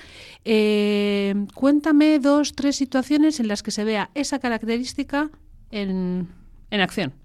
eh, 0.46 1.34
cuéntame 1.54 2.20
dos, 2.20 2.54
tres 2.54 2.76
situaciones 2.76 3.40
en 3.40 3.48
las 3.48 3.64
que 3.64 3.72
se 3.72 3.84
vea 3.84 4.12
esa 4.14 4.40
característica 4.40 5.32
en, 5.72 6.28
en 6.70 6.82
acción. 6.82 7.21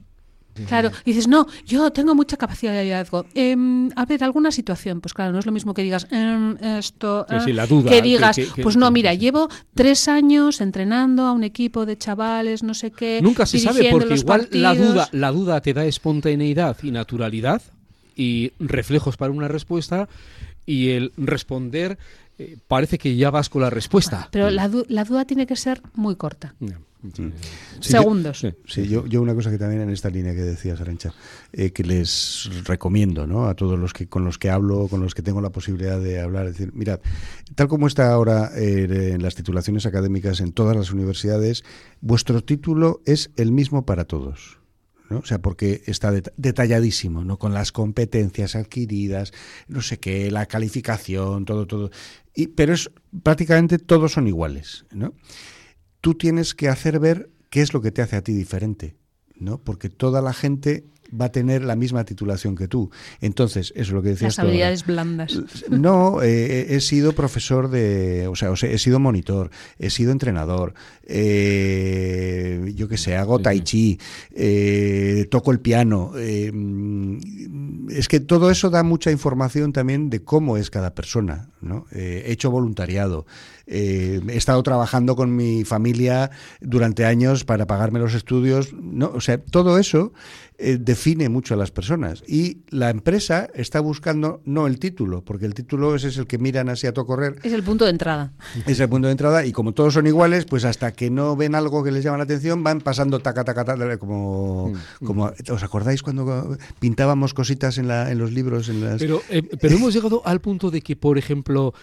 Claro, 0.64 0.90
y 1.04 1.12
dices, 1.12 1.28
no, 1.28 1.46
yo 1.64 1.90
tengo 1.90 2.14
mucha 2.14 2.36
capacidad 2.36 2.72
de 2.72 2.78
hallazgo. 2.78 3.26
Em, 3.34 3.90
a 3.96 4.04
ver, 4.04 4.24
alguna 4.24 4.50
situación, 4.50 5.00
pues 5.00 5.14
claro, 5.14 5.32
no 5.32 5.38
es 5.38 5.46
lo 5.46 5.52
mismo 5.52 5.74
que 5.74 5.82
digas 5.82 6.06
em, 6.10 6.56
esto, 6.78 7.26
ah, 7.28 7.44
que 7.88 8.02
digas, 8.02 8.38
pues 8.62 8.76
no, 8.76 8.90
mira, 8.90 9.14
llevo 9.14 9.48
tres 9.74 10.08
años 10.08 10.60
entrenando 10.60 11.24
a 11.24 11.32
un 11.32 11.44
equipo 11.44 11.86
de 11.86 11.96
chavales, 11.98 12.62
no 12.62 12.74
sé 12.74 12.90
qué. 12.90 13.20
Nunca 13.22 13.46
se 13.46 13.58
sabe 13.58 13.90
porque 13.90 14.14
igual 14.14 14.48
la 14.52 14.74
duda, 14.74 15.08
la 15.12 15.32
duda 15.32 15.60
te 15.60 15.74
da 15.74 15.84
espontaneidad 15.84 16.76
y 16.82 16.90
naturalidad 16.90 17.62
y 18.16 18.52
reflejos 18.58 19.16
para 19.16 19.32
una 19.32 19.48
respuesta 19.48 20.08
y 20.64 20.90
el 20.90 21.12
responder 21.16 21.98
eh, 22.38 22.56
parece 22.68 22.98
que 22.98 23.16
ya 23.16 23.30
vas 23.30 23.48
con 23.48 23.62
la 23.62 23.70
respuesta. 23.70 24.28
pero 24.30 24.50
la, 24.50 24.70
la 24.88 25.04
duda 25.04 25.24
tiene 25.24 25.46
que 25.46 25.56
ser 25.56 25.80
muy 25.94 26.16
corta. 26.16 26.54
Segundos. 27.80 28.44
sí, 28.66 28.88
yo, 28.88 29.06
yo, 29.06 29.22
una 29.22 29.34
cosa 29.34 29.50
que 29.50 29.58
también 29.58 29.82
en 29.82 29.90
esta 29.90 30.10
línea 30.10 30.34
que 30.34 30.42
decías, 30.42 30.80
Arancha, 30.80 31.12
eh, 31.52 31.70
que 31.72 31.84
les 31.84 32.48
recomiendo 32.64 33.26
¿no? 33.26 33.46
a 33.46 33.54
todos 33.54 33.78
los 33.78 33.92
que 33.92 34.08
con 34.08 34.24
los 34.24 34.38
que 34.38 34.50
hablo, 34.50 34.88
con 34.88 35.00
los 35.00 35.14
que 35.14 35.22
tengo 35.22 35.40
la 35.40 35.50
posibilidad 35.50 36.00
de 36.00 36.20
hablar, 36.20 36.46
es 36.46 36.52
decir, 36.52 36.72
mirad, 36.74 37.00
tal 37.54 37.68
como 37.68 37.86
está 37.86 38.12
ahora 38.12 38.50
eh, 38.56 39.12
en 39.14 39.22
las 39.22 39.34
titulaciones 39.34 39.86
académicas 39.86 40.40
en 40.40 40.52
todas 40.52 40.76
las 40.76 40.90
universidades, 40.90 41.64
vuestro 42.00 42.42
título 42.42 43.00
es 43.04 43.30
el 43.36 43.52
mismo 43.52 43.84
para 43.84 44.04
todos. 44.04 44.58
¿no? 45.08 45.18
O 45.18 45.24
sea, 45.24 45.38
porque 45.40 45.82
está 45.86 46.12
detalladísimo, 46.36 47.24
¿no? 47.24 47.38
Con 47.38 47.54
las 47.54 47.72
competencias 47.72 48.56
adquiridas, 48.56 49.32
no 49.68 49.80
sé 49.82 49.98
qué, 49.98 50.30
la 50.30 50.46
calificación, 50.46 51.44
todo, 51.44 51.66
todo. 51.66 51.90
Y, 52.34 52.48
pero 52.48 52.74
es 52.74 52.90
prácticamente 53.22 53.78
todos 53.78 54.12
son 54.12 54.26
iguales, 54.26 54.84
¿no? 54.92 55.14
Tú 56.00 56.14
tienes 56.14 56.54
que 56.54 56.68
hacer 56.68 57.00
ver 57.00 57.30
qué 57.50 57.62
es 57.62 57.72
lo 57.74 57.80
que 57.80 57.92
te 57.92 58.02
hace 58.02 58.16
a 58.16 58.22
ti 58.22 58.32
diferente, 58.32 58.96
¿no? 59.34 59.58
Porque 59.58 59.88
toda 59.88 60.22
la 60.22 60.32
gente 60.32 60.84
va 61.08 61.26
a 61.26 61.32
tener 61.32 61.62
la 61.62 61.76
misma 61.76 62.04
titulación 62.04 62.56
que 62.56 62.68
tú. 62.68 62.90
Entonces, 63.20 63.72
eso 63.76 63.82
es 63.82 63.90
lo 63.90 64.02
que 64.02 64.10
decías. 64.10 64.36
Las 64.36 64.44
habilidades 64.44 64.86
blandas. 64.86 65.38
No, 65.70 66.22
eh, 66.22 66.74
he 66.74 66.80
sido 66.80 67.12
profesor 67.12 67.68
de, 67.68 68.26
o 68.28 68.36
sea, 68.36 68.52
he 68.52 68.78
sido 68.78 68.98
monitor, 68.98 69.50
he 69.78 69.90
sido 69.90 70.12
entrenador, 70.12 70.74
eh, 71.04 72.72
yo 72.74 72.88
qué 72.88 72.96
sé, 72.96 73.16
hago 73.16 73.38
tai 73.40 73.60
chi, 73.60 73.98
eh, 74.32 75.26
toco 75.30 75.50
el 75.50 75.60
piano. 75.60 76.12
es 76.16 78.08
que 78.08 78.20
todo 78.20 78.50
eso 78.50 78.70
da 78.70 78.82
mucha 78.82 79.10
información 79.10 79.72
también 79.72 80.08
de 80.08 80.22
cómo 80.22 80.56
es 80.56 80.70
cada 80.70 80.94
persona. 80.94 81.50
¿no? 81.60 81.86
he 81.92 82.30
hecho 82.30 82.50
voluntariado. 82.50 83.26
He 83.66 84.20
estado 84.36 84.62
trabajando 84.62 85.16
con 85.16 85.34
mi 85.34 85.64
familia 85.64 86.30
durante 86.60 87.04
años 87.04 87.44
para 87.44 87.66
pagarme 87.66 87.98
los 87.98 88.14
estudios. 88.14 88.72
No, 88.72 89.10
o 89.14 89.20
sea, 89.20 89.38
todo 89.38 89.78
eso 89.78 90.12
eh, 90.58 90.78
define 90.80 91.28
mucho 91.28 91.52
a 91.52 91.56
las 91.58 91.70
personas. 91.70 92.22
Y 92.26 92.62
la 92.70 92.88
empresa 92.88 93.50
está 93.54 93.80
buscando 93.80 94.40
no 94.46 94.66
el 94.66 94.78
título, 94.78 95.22
porque 95.22 95.44
el 95.44 95.52
título 95.52 95.94
ese 95.94 96.08
es 96.08 96.16
el 96.16 96.26
que 96.26 96.38
miran 96.38 96.70
así 96.70 96.86
a 96.86 96.94
todo 96.94 97.04
correr. 97.04 97.36
Es 97.42 97.52
el 97.52 97.62
punto 97.62 97.84
de 97.84 97.90
entrada. 97.90 98.32
Es 98.66 98.80
el 98.80 98.88
punto 98.88 99.08
de 99.08 99.12
entrada 99.12 99.44
y 99.44 99.52
como 99.52 99.72
todos 99.72 99.92
son 99.92 100.06
iguales, 100.06 100.46
pues 100.46 100.64
hasta 100.64 100.92
que 100.92 101.10
no 101.10 101.36
ven 101.36 101.54
algo 101.54 101.84
que 101.84 101.90
les 101.90 102.02
llama 102.02 102.16
la 102.16 102.24
atención, 102.24 102.64
van 102.64 102.80
pasando 102.80 103.20
taca, 103.20 103.44
taca, 103.44 103.66
taca, 103.66 103.98
como... 103.98 104.68
Mm, 104.68 104.72
mm. 104.72 105.06
como 105.06 105.32
¿Os 105.50 105.62
acordáis 105.62 106.02
cuando 106.02 106.56
pintábamos 106.78 107.34
cositas 107.34 107.76
en, 107.76 107.88
la, 107.88 108.10
en 108.10 108.18
los 108.18 108.32
libros? 108.32 108.70
En 108.70 108.82
las... 108.82 108.98
Pero, 108.98 109.20
eh, 109.28 109.42
pero 109.60 109.76
hemos 109.76 109.92
llegado 109.92 110.22
al 110.24 110.40
punto 110.40 110.70
de 110.70 110.80
que, 110.80 110.96
por 110.96 111.18
ejemplo, 111.18 111.74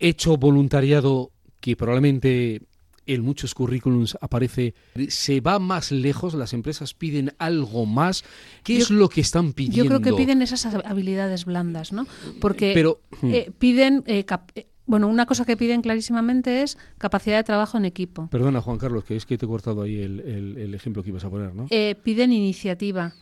hecho 0.00 0.36
voluntariado 0.36 1.30
que 1.60 1.76
probablemente 1.76 2.62
en 3.06 3.22
muchos 3.22 3.54
currículums 3.54 4.16
aparece, 4.20 4.74
se 5.08 5.40
va 5.40 5.58
más 5.58 5.90
lejos, 5.90 6.34
las 6.34 6.52
empresas 6.52 6.94
piden 6.94 7.32
algo 7.38 7.86
más. 7.86 8.24
¿Qué 8.62 8.78
es 8.78 8.90
lo 8.90 9.08
que 9.08 9.20
están 9.20 9.52
pidiendo? 9.52 9.84
Yo 9.84 9.88
creo 9.88 10.00
que 10.00 10.12
piden 10.12 10.42
esas 10.42 10.66
habilidades 10.66 11.44
blandas, 11.44 11.92
¿no? 11.92 12.06
Porque 12.40 12.72
eh, 12.72 13.48
hmm. 13.48 13.52
piden... 13.58 14.04
Eh, 14.06 14.24
eh, 14.54 14.66
bueno, 14.86 15.06
una 15.06 15.26
cosa 15.26 15.44
que 15.44 15.56
piden 15.56 15.82
clarísimamente 15.82 16.62
es 16.62 16.76
capacidad 16.98 17.36
de 17.36 17.44
trabajo 17.44 17.78
en 17.78 17.84
equipo. 17.84 18.28
Perdona, 18.28 18.60
Juan 18.60 18.76
Carlos, 18.78 19.04
que 19.04 19.14
es 19.14 19.24
que 19.24 19.38
te 19.38 19.44
he 19.44 19.48
cortado 19.48 19.82
ahí 19.82 20.00
el, 20.00 20.74
ejemplo 20.74 21.04
que 21.04 21.10
ibas 21.10 21.24
a 21.24 21.30
poner, 21.30 21.54
¿no? 21.54 21.68
piden 22.02 22.32
iniciativa. 22.32 23.14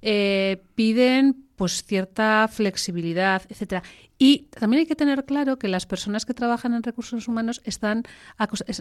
piden 0.00 1.43
pues 1.56 1.84
cierta 1.84 2.48
flexibilidad, 2.48 3.42
etcétera. 3.48 3.82
Y 4.18 4.48
también 4.58 4.80
hay 4.80 4.86
que 4.86 4.96
tener 4.96 5.24
claro 5.24 5.58
que 5.58 5.68
las 5.68 5.86
personas 5.86 6.24
que 6.24 6.34
trabajan 6.34 6.74
en 6.74 6.82
recursos 6.82 7.28
humanos 7.28 7.60
están, 7.64 8.04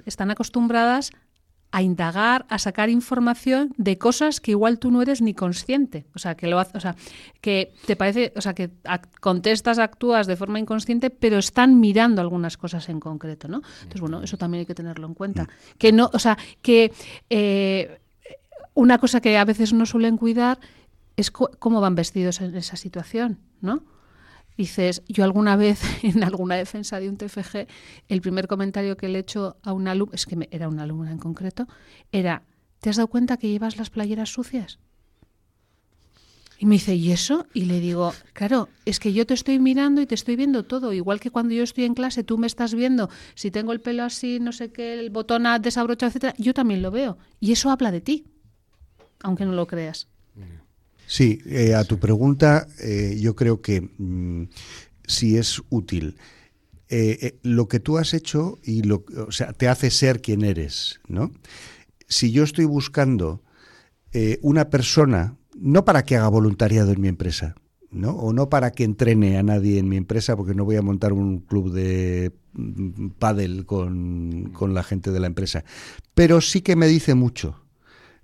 están 0.05 0.31
acostumbradas 0.31 1.11
a 1.73 1.81
indagar, 1.81 2.45
a 2.49 2.59
sacar 2.59 2.91
información 2.91 3.73
de 3.77 3.97
cosas 3.97 4.39
que 4.39 4.51
igual 4.51 4.77
tú 4.77 4.91
no 4.91 5.01
eres 5.01 5.23
ni 5.23 5.33
consciente. 5.33 6.05
O 6.13 6.19
sea, 6.19 6.35
que 6.35 6.45
lo 6.45 6.59
o 6.59 6.79
sea, 6.79 6.95
que 7.41 7.73
te 7.87 7.95
parece, 7.95 8.31
o 8.35 8.41
sea, 8.41 8.53
que 8.53 8.69
contestas, 9.19 9.79
actúas 9.79 10.27
de 10.27 10.35
forma 10.35 10.59
inconsciente, 10.59 11.09
pero 11.09 11.39
están 11.39 11.79
mirando 11.79 12.21
algunas 12.21 12.57
cosas 12.57 12.89
en 12.89 12.99
concreto, 12.99 13.47
¿no? 13.47 13.63
Entonces, 13.77 14.01
bueno, 14.01 14.21
eso 14.21 14.37
también 14.37 14.59
hay 14.59 14.65
que 14.67 14.75
tenerlo 14.75 15.07
en 15.07 15.15
cuenta. 15.15 15.49
Que 15.79 15.91
no, 15.91 16.11
o 16.13 16.19
sea, 16.19 16.37
que 16.61 16.93
eh, 17.31 17.99
una 18.75 18.99
cosa 18.99 19.19
que 19.19 19.35
a 19.39 19.45
veces 19.45 19.73
no 19.73 19.87
suelen 19.87 20.17
cuidar 20.17 20.59
es 21.17 21.31
cómo 21.31 21.81
van 21.81 21.95
vestidos 21.95 22.41
en 22.41 22.55
esa 22.55 22.75
situación, 22.75 23.39
¿no? 23.61 23.83
Dices, 24.57 25.01
yo 25.07 25.23
alguna 25.23 25.55
vez 25.55 25.81
en 26.03 26.23
alguna 26.23 26.55
defensa 26.55 26.99
de 26.99 27.09
un 27.09 27.17
TFG, 27.17 27.67
el 28.07 28.21
primer 28.21 28.47
comentario 28.47 28.97
que 28.97 29.07
le 29.09 29.19
he 29.19 29.21
hecho 29.21 29.57
a 29.63 29.73
un 29.73 29.87
alumno, 29.87 30.13
es 30.13 30.25
que 30.25 30.47
era 30.51 30.67
una 30.67 30.83
alumna 30.83 31.11
en 31.11 31.17
concreto, 31.17 31.67
era, 32.11 32.43
¿te 32.79 32.89
has 32.89 32.97
dado 32.97 33.07
cuenta 33.07 33.37
que 33.37 33.49
llevas 33.49 33.77
las 33.77 33.89
playeras 33.89 34.29
sucias? 34.29 34.79
Y 36.59 36.65
me 36.65 36.75
dice, 36.75 36.95
¿y 36.95 37.11
eso? 37.11 37.45
Y 37.53 37.65
le 37.65 37.81
digo, 37.81 38.13
claro, 38.31 38.69
es 38.85 38.99
que 38.99 39.11
yo 39.11 39.25
te 39.25 39.33
estoy 39.33 39.59
mirando 39.59 39.99
y 39.99 40.05
te 40.05 40.15
estoy 40.15 40.37
viendo 40.37 40.63
todo. 40.63 40.93
Igual 40.93 41.19
que 41.19 41.29
cuando 41.29 41.53
yo 41.53 41.61
estoy 41.61 41.83
en 41.83 41.93
clase, 41.93 42.23
tú 42.23 42.37
me 42.37 42.47
estás 42.47 42.73
viendo, 42.73 43.09
si 43.35 43.51
tengo 43.51 43.73
el 43.73 43.81
pelo 43.81 44.03
así, 44.03 44.39
no 44.39 44.53
sé 44.53 44.71
qué, 44.71 44.93
el 44.93 45.09
botón 45.09 45.43
desabrochado, 45.61 46.09
etcétera, 46.09 46.35
yo 46.37 46.53
también 46.53 46.81
lo 46.81 46.89
veo. 46.89 47.17
Y 47.41 47.51
eso 47.51 47.69
habla 47.69 47.91
de 47.91 47.99
ti, 47.99 48.27
aunque 49.21 49.45
no 49.45 49.51
lo 49.51 49.67
creas. 49.67 50.07
Sí, 51.07 51.41
eh, 51.45 51.75
a 51.75 51.83
tu 51.83 51.99
pregunta, 51.99 52.67
eh, 52.79 53.17
yo 53.19 53.35
creo 53.35 53.61
que 53.61 53.81
mm, 53.81 54.49
sí 55.05 55.37
es 55.37 55.61
útil. 55.69 56.17
Eh, 56.89 57.39
lo 57.41 57.67
que 57.67 57.79
tú 57.79 57.97
has 57.97 58.13
hecho 58.13 58.59
y 58.63 58.83
lo, 58.83 59.03
o 59.27 59.31
sea, 59.31 59.53
te 59.53 59.67
hace 59.67 59.89
ser 59.89 60.21
quien 60.21 60.43
eres, 60.43 60.99
¿no? 61.07 61.31
Si 62.07 62.31
yo 62.31 62.43
estoy 62.43 62.65
buscando 62.65 63.41
una 64.43 64.69
persona, 64.69 65.37
no 65.55 65.85
para 65.85 66.03
que 66.03 66.15
haga 66.15 66.27
voluntariado 66.27 66.91
en 66.91 67.01
mi 67.01 67.07
empresa, 67.07 67.55
¿no? 67.89 68.11
O 68.11 68.31
no 68.31 68.47
para 68.47 68.71
que 68.71 68.83
entrene 68.83 69.37
a 69.37 69.43
nadie 69.43 69.79
en 69.79 69.89
mi 69.89 69.97
empresa, 69.97 70.35
porque 70.35 70.53
no 70.53 70.65
voy 70.65 70.75
a 70.75 70.83
montar 70.83 71.13
un 71.13 71.39
club 71.39 71.71
de 71.71 72.31
mm, 72.53 73.07
pádel 73.17 73.65
con, 73.65 74.51
con 74.53 74.75
la 74.75 74.83
gente 74.83 75.09
de 75.09 75.19
la 75.19 75.27
empresa. 75.27 75.63
Pero 76.13 76.41
sí 76.41 76.61
que 76.61 76.75
me 76.75 76.87
dice 76.87 77.15
mucho 77.15 77.63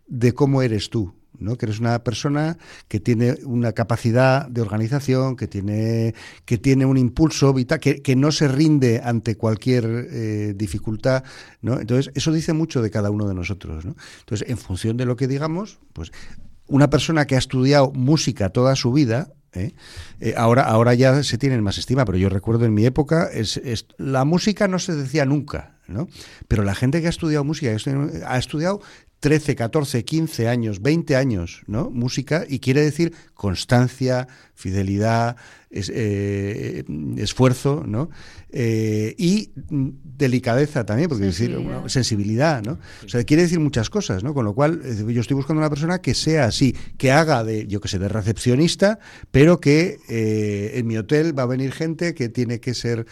de 0.08 0.34
cómo 0.34 0.62
eres 0.62 0.90
tú, 0.90 1.14
¿no? 1.38 1.58
que 1.58 1.66
eres 1.66 1.80
una 1.80 2.04
persona 2.04 2.58
que 2.88 3.00
tiene 3.00 3.36
una 3.44 3.74
capacidad 3.74 4.48
de 4.48 4.62
organización, 4.62 5.36
que 5.36 5.48
tiene, 5.48 6.14
que 6.46 6.58
tiene 6.58 6.86
un 6.86 6.98
impulso 6.98 7.54
vital, 7.54 7.80
que, 7.80 8.02
que 8.02 8.16
no 8.16 8.32
se 8.32 8.48
rinde 8.48 9.02
ante 9.04 9.36
cualquier 9.36 9.86
eh, 10.12 10.54
dificultad. 10.56 11.24
¿no? 11.62 11.80
Entonces, 11.80 12.12
eso 12.16 12.32
dice 12.32 12.54
mucho 12.54 12.82
de 12.82 12.92
cada 12.92 13.12
uno 13.12 13.28
de 13.28 13.36
nosotros. 13.36 13.86
¿no? 13.86 13.96
Entonces, 14.20 14.50
en 14.50 14.58
función 14.58 14.98
de 14.98 15.06
lo 15.06 15.16
que 15.16 15.28
digamos, 15.28 15.80
pues 15.94 16.12
una 16.68 16.90
persona 16.90 17.26
que 17.26 17.36
ha 17.36 17.40
estudiado 17.40 17.92
música 17.92 18.50
toda 18.50 18.76
su 18.76 18.94
vida, 18.94 19.34
¿eh? 19.54 19.74
Eh, 20.20 20.34
ahora, 20.38 20.64
ahora 20.64 20.94
ya 20.94 21.24
se 21.24 21.38
tienen 21.38 21.64
más 21.64 21.78
estima, 21.78 22.06
pero 22.06 22.18
yo 22.18 22.30
recuerdo 22.30 22.66
en 22.66 22.74
mi 22.74 22.86
época, 22.86 23.30
es, 23.34 23.58
es, 23.58 23.88
la 23.98 24.26
música 24.26 24.68
no 24.68 24.80
se 24.80 24.96
decía 24.96 25.26
nunca, 25.26 25.78
¿no? 25.88 26.08
Pero 26.48 26.64
la 26.64 26.76
gente 26.76 27.02
que 27.02 27.08
ha 27.08 27.10
estudiado 27.10 27.44
música 27.44 27.72
ha 27.72 28.38
estudiado 28.38 28.82
13, 29.20 29.56
14, 29.56 30.06
15 30.06 30.48
años, 30.48 30.82
20 30.82 31.16
años, 31.16 31.64
¿no? 31.68 31.90
Música 31.90 32.46
y 32.48 32.60
quiere 32.60 32.82
decir 32.82 33.14
constancia, 33.34 34.28
fidelidad, 34.54 35.36
es, 35.70 35.92
eh, 35.94 36.84
esfuerzo, 37.18 37.84
¿no? 37.86 38.10
Eh, 38.52 39.16
y 39.18 39.52
delicadeza 39.56 40.86
también, 40.86 41.10
porque 41.10 41.26
sensibilidad. 41.26 41.76
decir 41.76 41.90
sensibilidad, 41.90 42.64
¿no? 42.64 42.80
O 43.06 43.10
sea, 43.10 43.24
quiere 43.24 43.44
decir 43.44 43.60
muchas 43.60 43.90
cosas, 43.90 44.24
¿no? 44.24 44.34
Con 44.34 44.46
lo 44.46 44.54
cual 44.54 44.82
yo 45.08 45.22
estoy 45.22 45.36
buscando 45.36 45.60
una 45.60 45.70
persona 45.70 46.02
que 46.02 46.14
sea 46.14 46.46
así, 46.46 46.76
que 46.98 47.12
haga 47.12 47.44
de, 47.44 47.68
yo 47.68 47.82
que 47.82 47.88
sé, 47.88 48.00
de 48.00 48.08
recepcionista, 48.08 49.00
pero 49.32 49.60
que 49.60 50.00
eh, 50.10 50.72
en 50.76 50.88
mi 50.88 50.98
hotel 50.98 51.38
va 51.38 51.44
a 51.44 51.48
venir 51.48 51.72
gente 51.72 52.16
que 52.16 52.30
tiene 52.30 52.60
que 52.60 52.74
ser, 52.74 53.06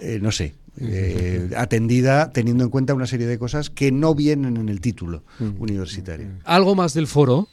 eh, 0.00 0.18
no 0.20 0.32
sé, 0.32 0.54
eh, 0.78 1.50
atendida 1.56 2.32
teniendo 2.32 2.64
en 2.64 2.70
cuenta 2.70 2.94
una 2.94 3.06
serie 3.06 3.26
de 3.26 3.38
cosas 3.38 3.70
que 3.70 3.92
no 3.92 4.14
vienen 4.14 4.56
en 4.56 4.68
el 4.68 4.80
título 4.80 5.24
universitario. 5.58 6.28
¿Algo 6.44 6.74
más 6.74 6.94
del 6.94 7.06
foro? 7.06 7.48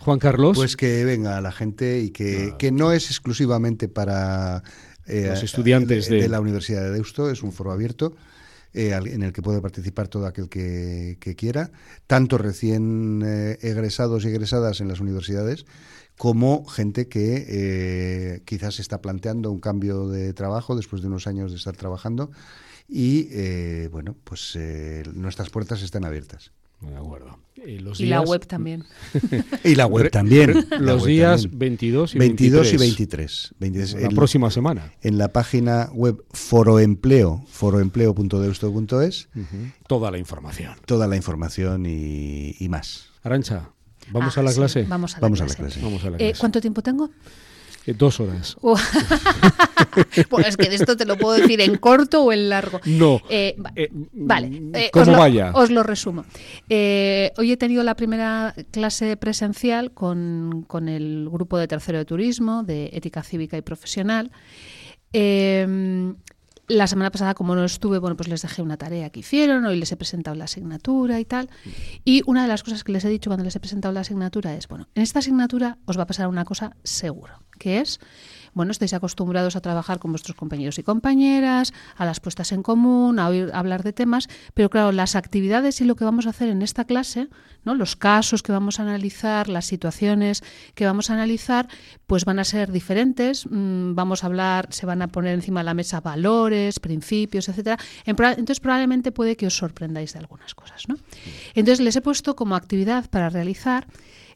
Juan 0.00 0.18
Carlos. 0.18 0.56
Pues 0.56 0.76
que 0.76 1.04
venga 1.04 1.40
la 1.40 1.52
gente 1.52 2.00
y 2.00 2.10
que, 2.10 2.48
no. 2.50 2.58
que 2.58 2.72
no 2.72 2.92
es 2.92 3.06
exclusivamente 3.06 3.88
para 3.88 4.62
eh, 5.06 5.28
los 5.30 5.42
estudiantes 5.42 6.08
de... 6.08 6.22
de... 6.22 6.28
la 6.28 6.40
Universidad 6.40 6.82
de 6.82 6.90
Deusto, 6.90 7.30
es 7.30 7.42
un 7.42 7.52
foro 7.52 7.72
abierto. 7.72 8.14
Eh, 8.76 8.90
en 8.92 9.22
el 9.22 9.32
que 9.32 9.40
puede 9.40 9.60
participar 9.60 10.08
todo 10.08 10.26
aquel 10.26 10.48
que, 10.48 11.16
que 11.20 11.36
quiera, 11.36 11.70
tanto 12.08 12.38
recién 12.38 13.22
eh, 13.24 13.56
egresados 13.62 14.24
y 14.24 14.28
egresadas 14.28 14.80
en 14.80 14.88
las 14.88 14.98
universidades, 14.98 15.64
como 16.16 16.64
gente 16.64 17.08
que 17.08 17.44
eh, 17.48 18.42
quizás 18.44 18.78
está 18.80 19.00
planteando 19.00 19.50
un 19.50 19.60
cambio 19.60 20.08
de 20.08 20.32
trabajo 20.32 20.76
después 20.76 21.02
de 21.02 21.08
unos 21.08 21.26
años 21.26 21.50
de 21.50 21.56
estar 21.56 21.76
trabajando 21.76 22.30
y 22.88 23.28
eh, 23.30 23.88
bueno, 23.90 24.14
pues 24.24 24.56
eh, 24.56 25.02
nuestras 25.14 25.50
puertas 25.50 25.82
están 25.82 26.04
abiertas. 26.04 26.52
De 26.80 26.96
acuerdo. 26.96 27.38
Eh, 27.56 27.80
los 27.80 27.98
y 27.98 28.04
días... 28.04 28.20
la 28.20 28.28
web 28.28 28.46
también. 28.46 28.84
y 29.64 29.74
la 29.74 29.86
web 29.86 30.10
también. 30.10 30.66
los 30.80 31.02
web 31.02 31.08
días 31.08 31.42
también. 31.42 31.58
22 31.58 32.14
y 32.14 32.18
22 32.18 32.52
23. 32.60 32.72
y 32.72 32.76
23. 32.76 33.54
23 33.58 34.02
La 34.02 34.08
próxima 34.10 34.50
semana. 34.50 34.92
En 35.00 35.16
la 35.16 35.32
página 35.32 35.88
web 35.94 36.22
foroempleo, 36.32 37.44
foroempleo.deusto.es. 37.48 39.28
Uh 39.34 39.38
-huh. 39.38 39.72
Toda 39.86 40.10
la 40.10 40.18
información. 40.18 40.74
Toda 40.84 41.06
la 41.06 41.16
información 41.16 41.86
y, 41.86 42.54
y 42.58 42.68
más. 42.68 43.08
Arancha, 43.22 43.70
¿vamos 44.10 44.36
Ah, 44.36 44.40
a 44.40 44.42
la 44.44 44.50
sí, 44.50 44.56
clase? 44.58 44.82
Vamos 44.84 45.12
a 45.14 45.16
la 45.16 45.20
Vamos 45.22 45.40
a 45.40 45.44
clase. 45.46 45.62
la 45.62 45.68
clase. 45.68 45.80
Vamos 45.84 46.04
a 46.04 46.10
la 46.10 46.16
Eh, 46.16 46.18
clase. 46.28 46.40
¿Cuánto 46.40 46.60
tiempo 46.60 46.82
tengo? 46.82 47.10
Eh, 47.86 47.94
dos 47.96 48.18
horas. 48.20 48.56
Pues 50.28 50.46
es 50.48 50.56
que 50.56 50.68
de 50.68 50.74
esto 50.76 50.96
te 50.96 51.04
lo 51.04 51.16
puedo 51.16 51.36
decir 51.40 51.60
en 51.60 51.76
corto 51.76 52.24
o 52.24 52.32
en 52.32 52.48
largo. 52.48 52.80
No. 52.84 53.20
Eh, 53.30 53.54
va- 53.64 53.72
Eh, 53.76 53.88
vale. 54.12 54.50
eh, 54.74 54.90
¿Cómo 54.92 55.02
os 55.02 55.08
lo, 55.08 55.18
vaya? 55.18 55.52
Os 55.54 55.70
lo 55.70 55.82
resumo. 55.84 56.24
Eh, 56.68 57.30
hoy 57.36 57.52
he 57.52 57.56
tenido 57.56 57.82
la 57.84 57.94
primera 57.94 58.54
clase 58.72 59.16
presencial 59.16 59.92
con, 59.92 60.64
con 60.66 60.88
el 60.88 61.28
grupo 61.30 61.58
de 61.58 61.68
tercero 61.68 61.98
de 61.98 62.04
turismo, 62.06 62.64
de 62.64 62.90
ética 62.92 63.22
cívica 63.22 63.56
y 63.56 63.62
profesional. 63.62 64.32
Eh, 65.12 66.12
la 66.68 66.86
semana 66.86 67.10
pasada, 67.10 67.34
como 67.34 67.54
no 67.54 67.64
estuve, 67.64 67.98
bueno, 67.98 68.16
pues 68.16 68.28
les 68.28 68.42
dejé 68.42 68.62
una 68.62 68.76
tarea 68.76 69.10
que 69.10 69.20
hicieron, 69.20 69.64
hoy 69.64 69.78
les 69.78 69.92
he 69.92 69.96
presentado 69.96 70.36
la 70.36 70.44
asignatura 70.44 71.20
y 71.20 71.24
tal. 71.24 71.50
Y 72.04 72.22
una 72.26 72.42
de 72.42 72.48
las 72.48 72.62
cosas 72.62 72.84
que 72.84 72.92
les 72.92 73.04
he 73.04 73.08
dicho 73.08 73.30
cuando 73.30 73.44
les 73.44 73.54
he 73.56 73.60
presentado 73.60 73.92
la 73.92 74.00
asignatura 74.00 74.54
es, 74.54 74.68
bueno, 74.68 74.88
en 74.94 75.02
esta 75.02 75.18
asignatura 75.18 75.78
os 75.84 75.98
va 75.98 76.02
a 76.04 76.06
pasar 76.06 76.28
una 76.28 76.44
cosa 76.44 76.76
seguro, 76.82 77.34
que 77.58 77.80
es, 77.80 78.00
bueno, 78.54 78.72
estáis 78.72 78.94
acostumbrados 78.94 79.56
a 79.56 79.60
trabajar 79.60 79.98
con 79.98 80.12
vuestros 80.12 80.36
compañeros 80.36 80.78
y 80.78 80.82
compañeras, 80.82 81.72
a 81.96 82.04
las 82.04 82.20
puestas 82.20 82.52
en 82.52 82.62
común, 82.62 83.18
a 83.18 83.28
oír 83.28 83.50
hablar 83.52 83.82
de 83.82 83.92
temas, 83.92 84.28
pero 84.54 84.70
claro, 84.70 84.92
las 84.92 85.16
actividades 85.16 85.80
y 85.80 85.84
lo 85.84 85.96
que 85.96 86.04
vamos 86.04 86.26
a 86.26 86.30
hacer 86.30 86.48
en 86.48 86.62
esta 86.62 86.84
clase, 86.84 87.28
¿no? 87.64 87.74
los 87.74 87.96
casos 87.96 88.42
que 88.42 88.52
vamos 88.52 88.80
a 88.80 88.82
analizar, 88.82 89.48
las 89.48 89.66
situaciones 89.66 90.42
que 90.74 90.86
vamos 90.86 91.10
a 91.10 91.14
analizar, 91.14 91.68
pues 92.06 92.24
van 92.24 92.38
a 92.38 92.44
ser 92.44 92.72
diferentes. 92.72 93.46
Mm, 93.50 93.94
Vamos 93.94 94.24
a 94.24 94.26
hablar, 94.26 94.68
se 94.70 94.86
van 94.86 95.02
a 95.02 95.08
poner 95.08 95.34
encima 95.34 95.60
de 95.60 95.64
la 95.64 95.74
mesa 95.74 96.00
valores, 96.00 96.80
principios, 96.80 97.48
etcétera. 97.48 97.78
Entonces, 98.04 98.60
probablemente 98.60 99.12
puede 99.12 99.36
que 99.36 99.46
os 99.46 99.56
sorprendáis 99.56 100.12
de 100.12 100.18
algunas 100.18 100.54
cosas, 100.54 100.88
¿no? 100.88 100.96
Entonces, 101.54 101.80
les 101.80 101.96
he 101.96 102.00
puesto 102.00 102.36
como 102.36 102.56
actividad 102.56 103.08
para 103.08 103.30
realizar 103.30 103.86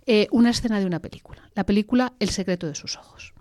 eh, 0.07 0.27
una 0.31 0.51
escena 0.51 0.81
de 0.81 0.87
una 0.87 1.01
película. 1.01 1.51
La 1.55 1.67
película 1.67 2.15
El 2.19 2.31
secreto 2.31 2.67
de 2.67 2.75
sus 2.75 2.97
ojos. 2.97 3.35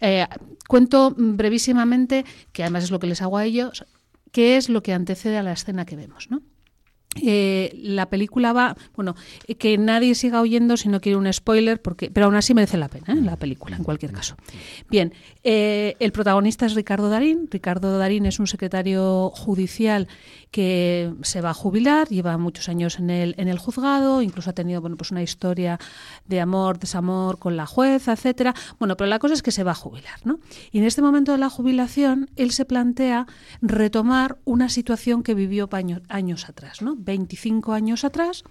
Eh, 0.00 0.26
cuento 0.68 1.14
brevísimamente, 1.16 2.24
que 2.52 2.62
además 2.62 2.84
es 2.84 2.90
lo 2.90 2.98
que 2.98 3.06
les 3.06 3.22
hago 3.22 3.36
a 3.36 3.44
ellos, 3.44 3.84
qué 4.32 4.56
es 4.56 4.68
lo 4.68 4.82
que 4.82 4.92
antecede 4.92 5.36
a 5.36 5.42
la 5.42 5.52
escena 5.52 5.84
que 5.84 5.96
vemos, 5.96 6.30
¿no? 6.30 6.42
Eh, 7.20 7.72
la 7.74 8.08
película 8.08 8.52
va, 8.52 8.76
bueno, 8.94 9.16
eh, 9.48 9.56
que 9.56 9.76
nadie 9.78 10.14
siga 10.14 10.40
oyendo 10.40 10.76
si 10.76 10.88
no 10.88 11.00
quiere 11.00 11.16
un 11.16 11.30
spoiler, 11.32 11.82
porque, 11.82 12.08
pero 12.08 12.26
aún 12.26 12.36
así 12.36 12.54
merece 12.54 12.76
la 12.76 12.88
pena, 12.88 13.16
la 13.16 13.36
película, 13.36 13.76
en 13.76 13.82
cualquier 13.82 14.12
caso. 14.12 14.36
Bien, 14.88 15.12
el 15.42 16.12
protagonista 16.12 16.66
es 16.66 16.74
Ricardo 16.74 17.08
Darín. 17.10 17.48
Ricardo 17.50 17.98
Darín 17.98 18.26
es 18.26 18.38
un 18.38 18.46
secretario 18.46 19.30
judicial 19.30 20.06
que 20.50 21.12
se 21.22 21.40
va 21.40 21.50
a 21.50 21.54
jubilar, 21.54 22.08
lleva 22.08 22.36
muchos 22.38 22.68
años 22.68 22.98
en 22.98 23.10
el, 23.10 23.34
en 23.38 23.48
el 23.48 23.58
juzgado, 23.58 24.22
incluso 24.22 24.50
ha 24.50 24.52
tenido 24.52 24.80
bueno, 24.80 24.96
pues 24.96 25.10
una 25.10 25.22
historia 25.22 25.78
de 26.26 26.40
amor, 26.40 26.78
desamor 26.78 27.38
con 27.38 27.56
la 27.56 27.66
jueza, 27.66 28.12
etcétera. 28.12 28.54
Bueno, 28.78 28.96
pero 28.96 29.08
la 29.08 29.18
cosa 29.18 29.34
es 29.34 29.42
que 29.42 29.52
se 29.52 29.62
va 29.62 29.72
a 29.72 29.76
jubilar, 29.76 30.20
¿no? 30.24 30.40
Y 30.72 30.78
en 30.78 30.84
este 30.84 31.02
momento 31.02 31.32
de 31.32 31.38
la 31.38 31.50
jubilación, 31.50 32.30
él 32.36 32.50
se 32.50 32.64
plantea 32.64 33.26
retomar 33.62 34.38
una 34.44 34.68
situación 34.68 35.22
que 35.22 35.34
vivió 35.34 35.68
años 36.08 36.48
atrás, 36.48 36.82
¿no? 36.82 36.96
25 36.96 37.72
años 37.72 38.04
atrás, 38.04 38.44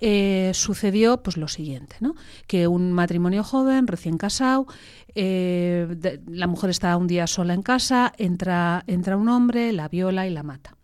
eh, 0.00 0.50
sucedió 0.54 1.22
pues 1.22 1.36
lo 1.36 1.48
siguiente, 1.48 1.96
¿no? 2.00 2.14
Que 2.46 2.66
un 2.66 2.92
matrimonio 2.92 3.44
joven, 3.44 3.86
recién 3.86 4.18
casado, 4.18 4.66
eh, 5.14 6.20
la 6.28 6.46
mujer 6.46 6.70
está 6.70 6.96
un 6.96 7.06
día 7.06 7.26
sola 7.26 7.54
en 7.54 7.62
casa, 7.62 8.12
entra, 8.18 8.84
entra 8.86 9.16
un 9.16 9.28
hombre, 9.28 9.72
la 9.72 9.88
viola 9.88 10.26
y 10.26 10.30
la 10.30 10.42
mata, 10.42 10.76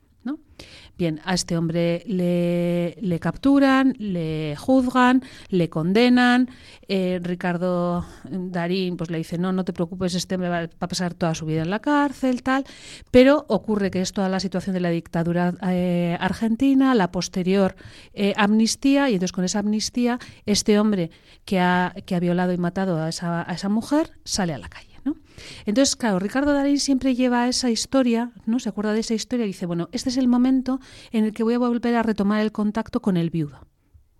Bien, 0.96 1.20
a 1.24 1.34
este 1.34 1.56
hombre 1.56 2.04
le, 2.06 3.18
capturan, 3.20 3.94
le 3.98 4.54
juzgan, 4.56 5.22
le 5.48 5.68
condenan. 5.68 6.48
eh, 6.86 7.18
Ricardo 7.20 8.06
Darín 8.30 8.96
pues 8.96 9.10
le 9.10 9.18
dice, 9.18 9.36
no, 9.36 9.52
no 9.52 9.64
te 9.64 9.72
preocupes, 9.72 10.14
este 10.14 10.36
hombre 10.36 10.50
va 10.50 10.68
a 10.78 10.88
pasar 10.88 11.14
toda 11.14 11.34
su 11.34 11.46
vida 11.46 11.62
en 11.62 11.70
la 11.70 11.80
cárcel, 11.80 12.42
tal. 12.44 12.64
Pero 13.10 13.44
ocurre 13.48 13.90
que 13.90 14.00
es 14.00 14.12
toda 14.12 14.28
la 14.28 14.38
situación 14.38 14.74
de 14.74 14.80
la 14.80 14.90
dictadura 14.90 15.54
eh, 15.68 16.16
argentina, 16.20 16.94
la 16.94 17.10
posterior 17.10 17.74
eh, 18.12 18.32
amnistía, 18.36 19.10
y 19.10 19.14
entonces 19.14 19.32
con 19.32 19.44
esa 19.44 19.58
amnistía, 19.58 20.20
este 20.46 20.78
hombre 20.78 21.10
que 21.44 21.58
ha, 21.58 21.92
que 22.06 22.14
ha 22.14 22.20
violado 22.20 22.52
y 22.52 22.58
matado 22.58 22.98
a 23.02 23.08
esa 23.08 23.68
mujer 23.68 24.10
sale 24.24 24.54
a 24.54 24.58
la 24.58 24.68
calle. 24.68 24.93
Entonces, 25.66 25.96
claro, 25.96 26.18
Ricardo 26.18 26.52
Darín 26.52 26.78
siempre 26.78 27.14
lleva 27.14 27.48
esa 27.48 27.70
historia, 27.70 28.32
¿no? 28.46 28.58
Se 28.58 28.68
acuerda 28.68 28.92
de 28.92 29.00
esa 29.00 29.14
historia 29.14 29.44
y 29.44 29.48
dice, 29.48 29.66
bueno, 29.66 29.88
este 29.92 30.10
es 30.10 30.16
el 30.16 30.28
momento 30.28 30.80
en 31.10 31.24
el 31.24 31.32
que 31.32 31.42
voy 31.42 31.54
a 31.54 31.58
volver 31.58 31.94
a 31.96 32.02
retomar 32.02 32.40
el 32.40 32.52
contacto 32.52 33.00
con 33.00 33.16
el 33.16 33.30
viudo. 33.30 33.60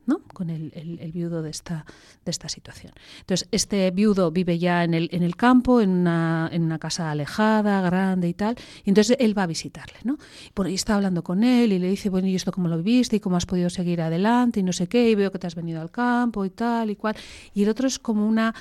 ¿no? 0.06 0.20
con 0.34 0.50
el, 0.50 0.70
viudo 1.14 1.42
de 1.42 1.50
esta, 1.50 1.86
de 2.24 2.30
esta 2.30 2.48
situación. 2.48 2.92
Entonces, 3.20 3.48
este 3.52 3.90
viudo 3.90 4.30
vive 4.30 4.58
ya 4.58 4.84
en 4.84 4.94
el, 4.94 5.08
en 5.12 5.22
el 5.22 5.36
campo, 5.36 5.80
en 5.80 5.90
una, 5.90 6.78
casa 6.78 7.10
alejada, 7.10 7.80
grande 7.80 8.28
y 8.28 8.34
tal, 8.34 8.56
y 8.84 8.90
entonces 8.90 9.16
él 9.18 9.36
va 9.36 9.44
a 9.44 9.46
visitarle, 9.46 9.96
¿no? 10.04 10.18
Bueno, 10.54 10.70
y 10.70 10.74
está 10.74 10.96
hablando 10.96 11.22
con 11.22 11.42
él 11.42 11.72
y 11.72 11.78
le 11.78 11.88
dice, 11.88 12.10
bueno, 12.10 12.28
¿y 12.28 12.34
esto 12.34 12.52
cómo 12.52 12.68
lo 12.68 12.76
viviste? 12.76 13.16
¿Y 13.16 13.20
cómo 13.20 13.36
has 13.36 13.46
podido 13.46 13.70
seguir 13.70 14.02
adelante? 14.02 14.60
Y 14.60 14.62
no 14.62 14.72
sé 14.72 14.88
qué, 14.88 15.08
y 15.08 15.14
veo 15.14 15.32
que 15.32 15.38
te 15.38 15.46
has 15.46 15.54
venido 15.54 15.80
al 15.80 15.90
campo 15.90 16.44
y 16.44 16.50
tal 16.50 16.90
y 16.90 16.96
cual. 16.96 17.16
Y 17.54 17.62
el 17.62 17.70
otro 17.70 17.88
es 17.88 17.98
como 17.98 18.26
una 18.28 18.54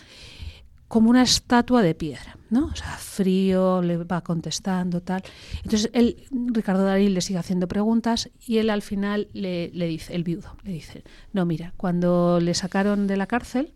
como 0.93 1.09
una 1.09 1.23
estatua 1.23 1.81
de 1.81 1.95
piedra, 1.95 2.37
¿no? 2.51 2.67
O 2.67 2.75
sea, 2.75 2.95
frío, 2.99 3.81
le 3.81 3.97
va 3.97 4.21
contestando, 4.21 5.01
tal. 5.01 5.23
Entonces, 5.63 5.89
él, 5.91 6.27
Ricardo 6.29 6.83
Darín 6.83 7.15
le 7.15 7.21
sigue 7.21 7.39
haciendo 7.39 7.67
preguntas 7.67 8.29
y 8.45 8.59
él 8.59 8.69
al 8.69 8.83
final 8.83 9.27
le, 9.33 9.71
dice, 9.71 10.13
el 10.13 10.23
viudo, 10.23 10.55
le 10.63 10.71
dice, 10.73 11.03
no, 11.31 11.47
mira, 11.47 11.73
cuando 11.77 12.39
le 12.39 12.53
sacaron 12.53 13.07
de 13.07 13.17
la 13.17 13.25
cárcel, 13.25 13.73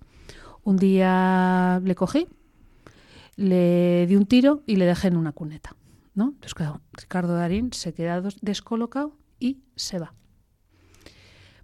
un 0.63 0.77
día 0.77 1.81
le 1.83 1.95
cogí, 1.95 2.27
le 3.35 4.05
di 4.05 4.15
un 4.15 4.27
tiro 4.27 4.61
y 4.67 4.75
le 4.75 4.85
dejé 4.85 5.07
en 5.07 5.17
una 5.17 5.31
cuneta. 5.31 5.75
¿no? 6.13 6.35
Entonces, 6.39 6.53
Ricardo 6.93 7.33
Darín 7.33 7.73
se 7.73 7.95
queda 7.95 8.21
descolocado 8.43 9.17
y 9.39 9.63
se 9.75 9.97
va. 9.97 10.13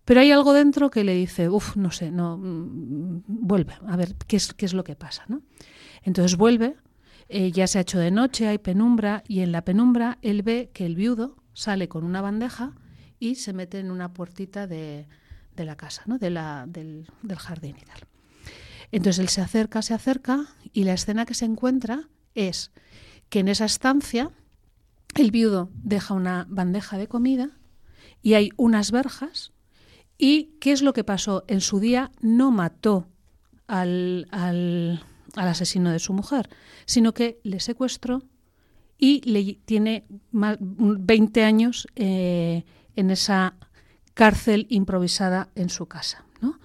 Pero 0.06 0.20
hay 0.20 0.32
algo 0.32 0.54
dentro 0.54 0.90
que 0.90 1.04
le 1.04 1.14
dice, 1.14 1.50
uff, 1.50 1.76
no 1.78 1.92
sé, 1.92 2.12
no, 2.12 2.38
mm, 2.38 3.24
vuelve, 3.28 3.74
a 3.88 3.96
ver 3.96 4.16
qué 4.28 4.36
es, 4.36 4.54
qué 4.54 4.66
es 4.66 4.74
lo 4.74 4.84
que 4.84 4.96
pasa. 4.96 5.24
¿no? 5.28 5.42
Entonces 6.04 6.38
vuelve, 6.38 6.76
eh, 7.30 7.52
ya 7.52 7.68
se 7.68 7.78
ha 7.78 7.82
hecho 7.82 8.00
de 8.00 8.12
noche, 8.12 8.48
hay 8.48 8.58
penumbra, 8.58 9.24
y 9.28 9.40
en 9.40 9.52
la 9.52 9.64
penumbra 9.64 10.18
él 10.22 10.44
ve 10.44 10.70
que 10.74 10.86
el 10.86 10.96
viudo 10.96 11.38
sale 11.54 11.88
con 11.88 12.04
una 12.04 12.22
bandeja 12.22 12.74
y 13.20 13.36
se 13.36 13.54
mete 13.54 13.80
en 13.80 13.92
una 13.92 14.14
puertita 14.14 14.68
de, 14.68 15.08
de 15.56 15.66
la 15.66 15.78
casa, 15.78 16.04
¿no? 16.06 16.18
de 16.18 16.30
la, 16.30 16.66
del, 16.68 17.08
del 17.22 17.38
jardín 17.38 17.78
y 17.82 17.86
tal. 17.86 18.02
Entonces 18.92 19.20
él 19.20 19.30
se 19.30 19.42
acerca, 19.42 19.82
se 19.82 19.94
acerca, 19.94 20.46
y 20.74 20.84
la 20.84 20.94
escena 20.94 21.26
que 21.26 21.34
se 21.34 21.46
encuentra 21.46 22.10
es 22.36 22.72
que 23.30 23.40
en 23.40 23.48
esa 23.48 23.66
estancia 23.66 24.30
el 25.16 25.32
viudo 25.32 25.70
deja 25.74 26.14
una 26.14 26.46
bandeja 26.50 26.98
de 26.98 27.08
comida 27.08 27.50
y 28.22 28.34
hay 28.36 28.52
unas 28.58 28.92
verjas. 28.92 29.52
¿Y 30.18 30.56
qué 30.60 30.72
es 30.72 30.82
lo 30.82 30.94
que 30.94 31.04
pasó? 31.04 31.44
En 31.48 31.62
su 31.62 31.80
día 31.80 32.12
no 32.22 32.52
mató 32.52 33.08
al, 33.68 34.28
al, 34.32 35.04
asesino 35.36 35.92
de 35.92 36.00
su 36.00 36.14
mujer, 36.14 36.50
sino 36.86 37.14
que 37.14 37.40
le 37.44 37.60
secuestró 37.60 38.24
y 38.98 39.22
le 39.30 39.60
tiene 39.66 40.06
20 40.32 41.44
años 41.44 41.88
eh, 41.96 42.64
en 42.96 43.10
esa 43.10 43.56
cárcel 44.14 44.68
improvisada 44.70 45.50
en 45.56 45.70
su 45.70 45.88
casa. 45.88 46.26
¿no? 46.42 46.60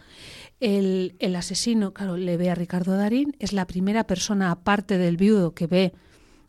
El, 0.60 1.16
el, 1.18 1.34
asesino, 1.36 1.94
claro, 1.94 2.16
le 2.16 2.36
ve 2.36 2.50
a 2.50 2.54
Ricardo 2.54 2.96
Darín, 2.96 3.34
es 3.38 3.52
la 3.52 3.66
primera 3.66 4.04
persona 4.04 4.50
aparte 4.50 4.98
del 4.98 5.16
viudo 5.16 5.54
que 5.54 5.66
ve 5.66 5.94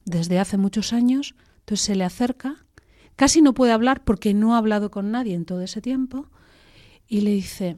desde 0.05 0.39
hace 0.39 0.57
muchos 0.57 0.91
años, 0.91 1.35
entonces 1.59 1.85
se 1.85 1.95
le 1.95 2.03
acerca, 2.03 2.65
casi 3.15 3.41
no 3.41 3.53
puede 3.53 3.71
hablar 3.71 4.03
porque 4.03 4.33
no 4.33 4.55
ha 4.55 4.57
hablado 4.57 4.91
con 4.91 5.11
nadie 5.11 5.35
en 5.35 5.45
todo 5.45 5.61
ese 5.61 5.81
tiempo, 5.81 6.29
y 7.09 7.21
le 7.21 7.31
dice, 7.31 7.77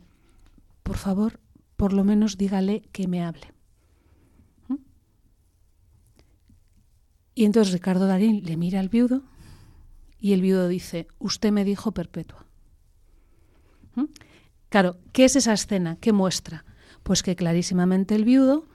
por 0.84 0.98
favor, 0.98 1.40
por 1.78 1.94
lo 1.94 2.04
menos 2.04 2.38
dígale 2.38 2.84
que 2.92 3.08
me 3.08 3.24
hable. 3.24 3.54
¿Mm? 4.68 4.76
Y 7.34 7.46
entonces 7.46 7.74
Ricardo 7.74 8.06
Darín 8.06 8.44
le 8.44 8.58
mira 8.58 8.82
al 8.82 8.90
viudo 8.90 9.24
y 10.20 10.34
el 10.34 10.42
viudo 10.42 10.68
dice, 10.68 11.08
usted 11.18 11.52
me 11.52 11.64
dijo 11.64 11.94
perpetua. 11.94 12.46
¿Mm? 13.96 14.06
Claro, 14.70 14.98
¿qué 15.14 15.26
es 15.26 15.38
esa 15.38 15.54
escena? 15.54 15.96
¿Qué 15.96 16.12
muestra? 16.12 16.66
Pues 17.02 17.24
que 17.24 17.36
clarísimamente 17.36 18.16
el 18.16 18.26
viudo 18.26 18.68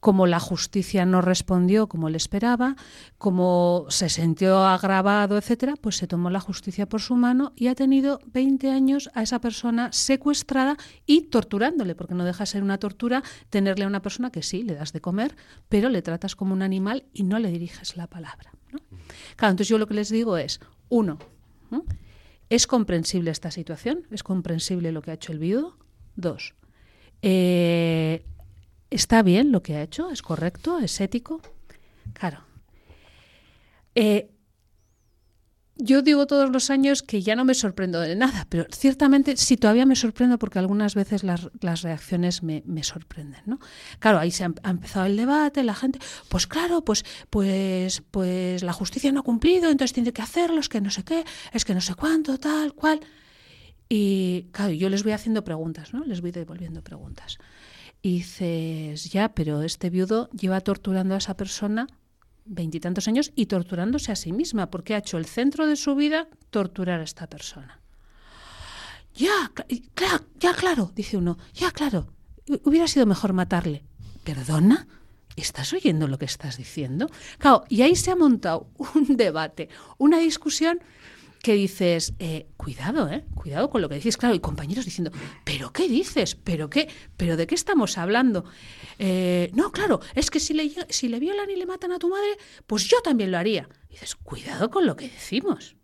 como 0.00 0.26
la 0.26 0.40
justicia 0.40 1.04
no 1.06 1.20
respondió 1.20 1.88
como 1.88 2.08
le 2.08 2.16
esperaba, 2.16 2.76
como 3.18 3.86
se 3.88 4.08
sintió 4.08 4.64
agravado, 4.64 5.36
etcétera, 5.38 5.74
pues 5.80 5.96
se 5.96 6.06
tomó 6.06 6.30
la 6.30 6.40
justicia 6.40 6.88
por 6.88 7.00
su 7.00 7.16
mano 7.16 7.52
y 7.56 7.68
ha 7.68 7.74
tenido 7.74 8.20
20 8.26 8.70
años 8.70 9.10
a 9.14 9.22
esa 9.22 9.40
persona 9.40 9.92
secuestrada 9.92 10.76
y 11.06 11.22
torturándole, 11.22 11.94
porque 11.94 12.14
no 12.14 12.24
deja 12.24 12.44
de 12.44 12.46
ser 12.46 12.62
una 12.62 12.78
tortura 12.78 13.22
tenerle 13.50 13.84
a 13.84 13.88
una 13.88 14.02
persona 14.02 14.30
que 14.30 14.42
sí, 14.42 14.62
le 14.62 14.74
das 14.74 14.92
de 14.92 15.00
comer, 15.00 15.36
pero 15.68 15.88
le 15.88 16.02
tratas 16.02 16.36
como 16.36 16.52
un 16.52 16.62
animal 16.62 17.04
y 17.12 17.24
no 17.24 17.38
le 17.38 17.50
diriges 17.50 17.96
la 17.96 18.06
palabra. 18.06 18.52
Claro, 19.36 19.52
entonces 19.52 19.68
yo 19.68 19.78
lo 19.78 19.86
que 19.86 19.94
les 19.94 20.08
digo 20.08 20.36
es, 20.36 20.60
uno, 20.88 21.18
¿es 22.48 22.66
comprensible 22.66 23.30
esta 23.30 23.50
situación? 23.50 24.06
¿Es 24.10 24.22
comprensible 24.22 24.92
lo 24.92 25.02
que 25.02 25.10
ha 25.10 25.14
hecho 25.14 25.32
el 25.32 25.38
viudo? 25.38 25.76
Dos, 26.16 26.54
eh, 27.22 28.24
¿Está 28.92 29.22
bien 29.22 29.52
lo 29.52 29.62
que 29.62 29.74
ha 29.74 29.82
hecho? 29.82 30.10
¿Es 30.10 30.20
correcto? 30.20 30.78
¿Es 30.78 31.00
ético? 31.00 31.40
Claro. 32.12 32.44
Eh, 33.94 34.30
yo 35.76 36.02
digo 36.02 36.26
todos 36.26 36.50
los 36.50 36.68
años 36.68 37.02
que 37.02 37.22
ya 37.22 37.34
no 37.34 37.46
me 37.46 37.54
sorprendo 37.54 38.00
de 38.00 38.14
nada, 38.14 38.46
pero 38.50 38.66
ciertamente 38.70 39.38
sí 39.38 39.56
todavía 39.56 39.86
me 39.86 39.96
sorprendo 39.96 40.38
porque 40.38 40.58
algunas 40.58 40.94
veces 40.94 41.24
las, 41.24 41.82
reacciones 41.82 42.42
me, 42.42 42.62
sorprenden, 42.82 43.40
¿no? 43.46 43.60
Claro, 43.98 44.18
ahí 44.18 44.30
se 44.30 44.44
ha, 44.44 44.52
empezado 44.64 45.06
el 45.06 45.16
debate, 45.16 45.64
la 45.64 45.74
gente, 45.74 45.98
pues 46.28 46.46
claro, 46.46 46.84
pues, 46.84 47.02
pues, 47.30 48.02
pues 48.10 48.62
la 48.62 48.74
justicia 48.74 49.10
no 49.10 49.20
ha 49.20 49.24
cumplido, 49.24 49.70
entonces 49.70 49.94
tiene 49.94 50.12
que 50.12 50.20
hacerlo, 50.20 50.60
es 50.60 50.68
que 50.68 50.82
no 50.82 50.90
sé 50.90 51.02
qué, 51.02 51.24
es 51.54 51.64
que 51.64 51.74
no 51.74 51.80
sé 51.80 51.94
cuánto, 51.94 52.36
tal, 52.36 52.74
cual. 52.74 53.00
Y 53.88 54.48
claro, 54.52 54.72
yo 54.72 54.90
les 54.90 55.02
voy 55.02 55.12
haciendo 55.12 55.44
preguntas, 55.44 55.94
¿no? 55.94 56.04
Les 56.04 56.20
voy 56.20 56.30
devolviendo 56.30 56.82
preguntas. 56.82 57.38
Y 58.02 58.16
dices, 58.18 59.10
ya, 59.12 59.32
pero 59.32 59.62
este 59.62 59.88
viudo 59.88 60.28
lleva 60.30 60.60
torturando 60.60 61.14
a 61.14 61.18
esa 61.18 61.36
persona 61.36 61.86
veintitantos 62.44 63.06
años 63.06 63.32
y 63.36 63.46
torturándose 63.46 64.10
a 64.10 64.16
sí 64.16 64.32
misma, 64.32 64.70
porque 64.70 64.94
ha 64.94 64.98
hecho 64.98 65.18
el 65.18 65.26
centro 65.26 65.66
de 65.66 65.76
su 65.76 65.94
vida 65.94 66.28
torturar 66.50 67.00
a 67.00 67.04
esta 67.04 67.28
persona. 67.28 67.80
Ya, 69.14 69.52
claro, 69.94 70.24
ya, 70.38 70.54
claro, 70.54 70.90
dice 70.94 71.16
uno, 71.16 71.38
ya, 71.54 71.70
claro, 71.70 72.08
hubiera 72.64 72.88
sido 72.88 73.06
mejor 73.06 73.32
matarle. 73.34 73.84
¿Perdona? 74.24 74.86
¿Estás 75.36 75.72
oyendo 75.72 76.08
lo 76.08 76.18
que 76.18 76.24
estás 76.24 76.56
diciendo? 76.56 77.08
Claro, 77.38 77.64
y 77.68 77.82
ahí 77.82 77.96
se 77.96 78.10
ha 78.10 78.16
montado 78.16 78.68
un 78.94 79.16
debate, 79.16 79.68
una 79.98 80.18
discusión 80.18 80.80
que 81.42 81.54
dices, 81.54 82.14
eh, 82.20 82.46
cuidado, 82.56 83.08
eh, 83.08 83.26
cuidado 83.34 83.68
con 83.68 83.82
lo 83.82 83.88
que 83.88 83.96
dices, 83.96 84.16
claro, 84.16 84.34
y 84.34 84.38
compañeros 84.38 84.84
diciendo, 84.84 85.10
pero 85.44 85.72
¿qué 85.72 85.88
dices? 85.88 86.36
¿Pero 86.36 86.70
qué? 86.70 86.88
¿Pero 87.16 87.36
de 87.36 87.48
qué 87.48 87.56
estamos 87.56 87.98
hablando? 87.98 88.44
Eh, 89.00 89.50
no, 89.52 89.72
claro, 89.72 90.00
es 90.14 90.30
que 90.30 90.38
si 90.38 90.54
le, 90.54 90.70
si 90.88 91.08
le 91.08 91.18
violan 91.18 91.50
y 91.50 91.56
le 91.56 91.66
matan 91.66 91.90
a 91.90 91.98
tu 91.98 92.08
madre, 92.08 92.38
pues 92.66 92.88
yo 92.88 93.02
también 93.02 93.32
lo 93.32 93.38
haría. 93.38 93.68
dices, 93.90 94.14
cuidado 94.14 94.70
con 94.70 94.86
lo 94.86 94.94
que 94.94 95.08
decimos. 95.08 95.74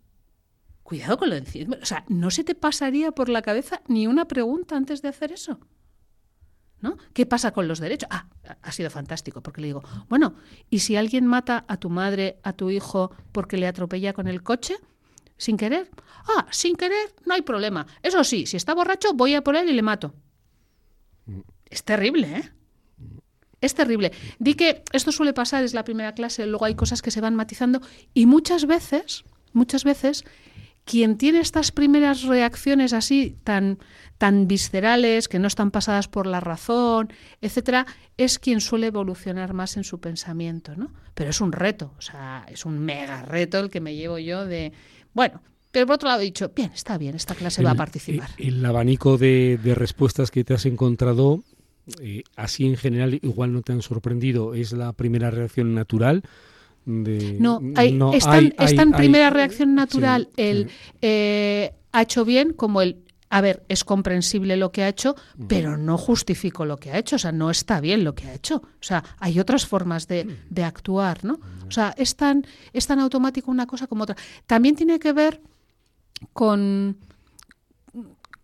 Cuidado 0.81 1.17
con 1.17 1.29
lo 1.29 1.35
que 1.35 1.41
decimos. 1.41 1.77
O 1.81 1.85
sea, 1.85 2.05
¿no 2.07 2.31
se 2.31 2.45
te 2.45 2.55
pasaría 2.55 3.11
por 3.11 3.27
la 3.27 3.41
cabeza 3.41 3.81
ni 3.87 4.07
una 4.07 4.29
pregunta 4.29 4.77
antes 4.77 5.01
de 5.01 5.09
hacer 5.09 5.33
eso? 5.33 5.59
¿No? 6.79 6.97
¿Qué 7.13 7.25
pasa 7.25 7.51
con 7.51 7.67
los 7.67 7.79
derechos? 7.79 8.07
Ah, 8.09 8.29
ha 8.61 8.71
sido 8.71 8.89
fantástico, 8.89 9.43
porque 9.43 9.59
le 9.59 9.67
digo, 9.67 9.83
bueno, 10.07 10.35
¿y 10.69 10.79
si 10.79 10.95
alguien 10.95 11.27
mata 11.27 11.65
a 11.67 11.75
tu 11.75 11.89
madre, 11.89 12.39
a 12.43 12.53
tu 12.53 12.69
hijo, 12.69 13.11
porque 13.33 13.57
le 13.57 13.67
atropella 13.67 14.13
con 14.13 14.29
el 14.29 14.41
coche? 14.41 14.77
¿Sin 15.39 15.55
querer? 15.55 15.89
Ah, 16.27 16.45
sin 16.51 16.75
querer, 16.75 17.15
no 17.25 17.33
hay 17.33 17.41
problema. 17.41 17.87
Eso 18.03 18.23
sí, 18.25 18.45
si 18.45 18.57
está 18.57 18.75
borracho, 18.75 19.13
voy 19.13 19.33
a 19.33 19.41
por 19.41 19.55
él 19.55 19.69
y 19.69 19.73
le 19.73 19.81
mato. 19.81 20.13
Es 21.69 21.83
terrible, 21.83 22.27
¿eh? 22.27 22.51
Es 23.61 23.73
terrible. 23.73 24.11
Di 24.37 24.55
que 24.55 24.83
esto 24.91 25.13
suele 25.13 25.33
pasar, 25.33 25.63
es 25.63 25.73
la 25.73 25.85
primera 25.85 26.13
clase, 26.13 26.45
luego 26.45 26.65
hay 26.65 26.75
cosas 26.75 27.01
que 27.01 27.09
se 27.09 27.21
van 27.21 27.35
matizando 27.35 27.81
y 28.13 28.25
muchas 28.25 28.65
veces, 28.65 29.23
muchas 29.53 29.85
veces, 29.85 30.25
quien 30.83 31.17
tiene 31.17 31.39
estas 31.39 31.71
primeras 31.71 32.23
reacciones 32.23 32.91
así 32.91 33.37
tan, 33.43 33.79
tan 34.17 34.47
viscerales, 34.47 35.29
que 35.29 35.39
no 35.39 35.47
están 35.47 35.71
pasadas 35.71 36.07
por 36.07 36.27
la 36.27 36.41
razón, 36.41 37.13
etcétera, 37.41 37.85
es 38.17 38.39
quien 38.39 38.59
suele 38.59 38.87
evolucionar 38.87 39.53
más 39.53 39.77
en 39.77 39.83
su 39.83 39.99
pensamiento, 40.01 40.75
¿no? 40.75 40.91
Pero 41.13 41.29
es 41.29 41.39
un 41.39 41.51
reto, 41.51 41.93
o 41.97 42.01
sea, 42.01 42.45
es 42.49 42.65
un 42.65 42.79
mega 42.79 43.21
reto 43.21 43.59
el 43.59 43.69
que 43.69 43.81
me 43.81 43.95
llevo 43.95 44.19
yo 44.19 44.45
de 44.45 44.73
bueno, 45.13 45.41
pero 45.71 45.85
por 45.85 45.95
otro 45.95 46.09
lado 46.09 46.21
he 46.21 46.25
dicho, 46.25 46.51
bien, 46.55 46.71
está 46.73 46.97
bien, 46.97 47.15
esta 47.15 47.35
clase 47.35 47.63
va 47.63 47.71
a 47.71 47.75
participar. 47.75 48.29
El, 48.37 48.65
abanico 48.65 49.17
de, 49.17 49.59
respuestas 49.75 50.31
que 50.31 50.43
te 50.43 50.53
has 50.53 50.65
encontrado, 50.65 51.43
eh, 52.01 52.23
así 52.35 52.65
en 52.65 52.75
general, 52.75 53.19
igual 53.21 53.53
no 53.53 53.61
te 53.61 53.73
han 53.73 53.81
sorprendido, 53.81 54.55
es 54.55 54.71
la 54.71 54.93
primera 54.93 55.29
reacción 55.29 55.75
natural. 55.75 56.23
De, 56.85 57.37
no, 57.39 57.61
hay, 57.75 57.91
no 57.91 58.13
en 58.13 58.91
primera 58.93 59.29
reacción 59.29 59.75
natural 59.75 60.29
el 60.37 60.69
eh, 61.01 61.73
ha 61.91 62.01
hecho 62.01 62.25
bien 62.25 62.53
como 62.53 62.81
el 62.81 62.97
a 63.29 63.41
ver, 63.41 63.63
es 63.69 63.83
comprensible 63.83 64.57
lo 64.57 64.71
que 64.71 64.83
ha 64.83 64.87
hecho, 64.87 65.15
pero 65.47 65.77
no 65.77 65.97
justifico 65.97 66.65
lo 66.65 66.77
que 66.77 66.91
ha 66.91 66.97
hecho, 66.97 67.17
o 67.17 67.19
sea, 67.19 67.31
no 67.31 67.51
está 67.51 67.79
bien 67.79 68.03
lo 68.03 68.15
que 68.15 68.27
ha 68.27 68.33
hecho. 68.33 68.55
O 68.55 68.81
sea, 68.83 69.03
hay 69.19 69.39
otras 69.39 69.67
formas 69.67 70.07
de, 70.07 70.37
de 70.49 70.63
actuar, 70.63 71.23
¿no? 71.23 71.39
O 71.67 71.71
sea, 71.71 71.93
es 71.97 72.15
tan, 72.15 72.45
es 72.73 72.87
tan 72.87 72.99
automático 72.99 73.51
una 73.51 73.67
cosa 73.67 73.85
como 73.85 74.03
otra. 74.03 74.15
También 74.47 74.75
tiene 74.75 74.99
que 74.99 75.13
ver 75.13 75.41
con 76.33 76.97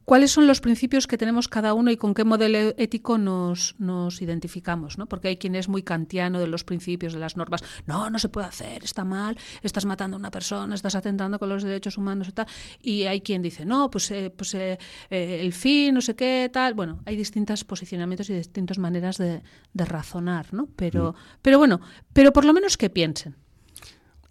cuáles 0.06 0.32
son 0.32 0.48
los 0.48 0.62
principios 0.62 1.08
que 1.08 1.18
tenemos 1.18 1.48
cada 1.48 1.74
uno 1.74 1.92
y 1.92 1.98
con 1.98 2.14
qué 2.14 2.24
modelo 2.24 2.74
ético 2.78 3.18
nos, 3.18 3.76
nos 3.80 4.22
identificamos, 4.22 4.98
¿no? 4.98 5.08
Porque 5.08 5.30
hay 5.30 5.38
quien 5.38 5.56
es 5.56 5.68
muy 5.68 5.84
kantiano 5.84 6.40
de 6.40 6.48
los 6.48 6.64
principios, 6.64 7.14
de 7.14 7.20
las 7.20 7.36
normas. 7.36 7.64
No, 7.86 8.10
no 8.10 8.20
se 8.20 8.30
puede 8.30 8.48
hacer, 8.48 8.84
está 8.84 9.04
mal, 9.04 9.38
estás 9.62 9.86
matando 9.86 10.16
a 10.16 10.20
una 10.20 10.32
persona, 10.32 10.76
estás 10.76 10.96
atentando 10.96 11.40
con 11.40 11.50
los 11.50 11.64
derechos 11.64 11.98
humanos 11.98 12.30
y 12.30 12.32
tal. 12.32 12.48
Y 12.82 13.04
hay 13.04 13.22
quien 13.22 13.42
dice, 13.42 13.66
no, 13.66 13.90
pues, 13.90 14.10
eh, 14.12 14.32
pues 14.36 14.54
eh, 14.54 14.78
eh, 15.10 15.40
el 15.42 15.54
fin, 15.54 15.94
no 15.94 16.02
sé 16.02 16.16
qué, 16.16 16.50
tal. 16.54 16.74
Bueno, 16.76 17.02
hay 17.06 17.16
distintos 17.16 17.64
posicionamientos 17.64 18.30
y 18.30 18.34
distintas 18.36 18.78
maneras 18.78 19.18
de, 19.18 19.42
razonar, 19.74 20.54
¿no? 20.54 20.68
Pero, 20.76 21.12
mm. 21.12 21.40
pero 21.42 21.58
bueno, 21.58 21.82
pero 22.14 22.32
por 22.32 22.46
lo 22.46 22.54
menos 22.54 22.78
que 22.78 22.90
piensen. 22.90 23.36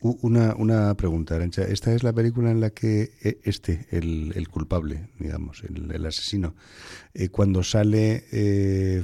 Una, 0.06 0.54
una 0.58 0.94
pregunta, 0.96 1.34
Arancha. 1.34 1.62
Esta 1.62 1.94
es 1.94 2.02
la 2.02 2.12
película 2.12 2.50
en 2.50 2.60
la 2.60 2.68
que 2.68 3.12
eh, 3.22 3.38
este, 3.42 3.86
el, 3.90 4.34
el 4.36 4.48
culpable, 4.50 5.08
digamos, 5.18 5.64
el, 5.64 5.90
el 5.90 6.04
asesino, 6.04 6.54
eh, 7.14 7.30
cuando 7.30 7.62
sale, 7.62 8.26
eh, 8.30 9.02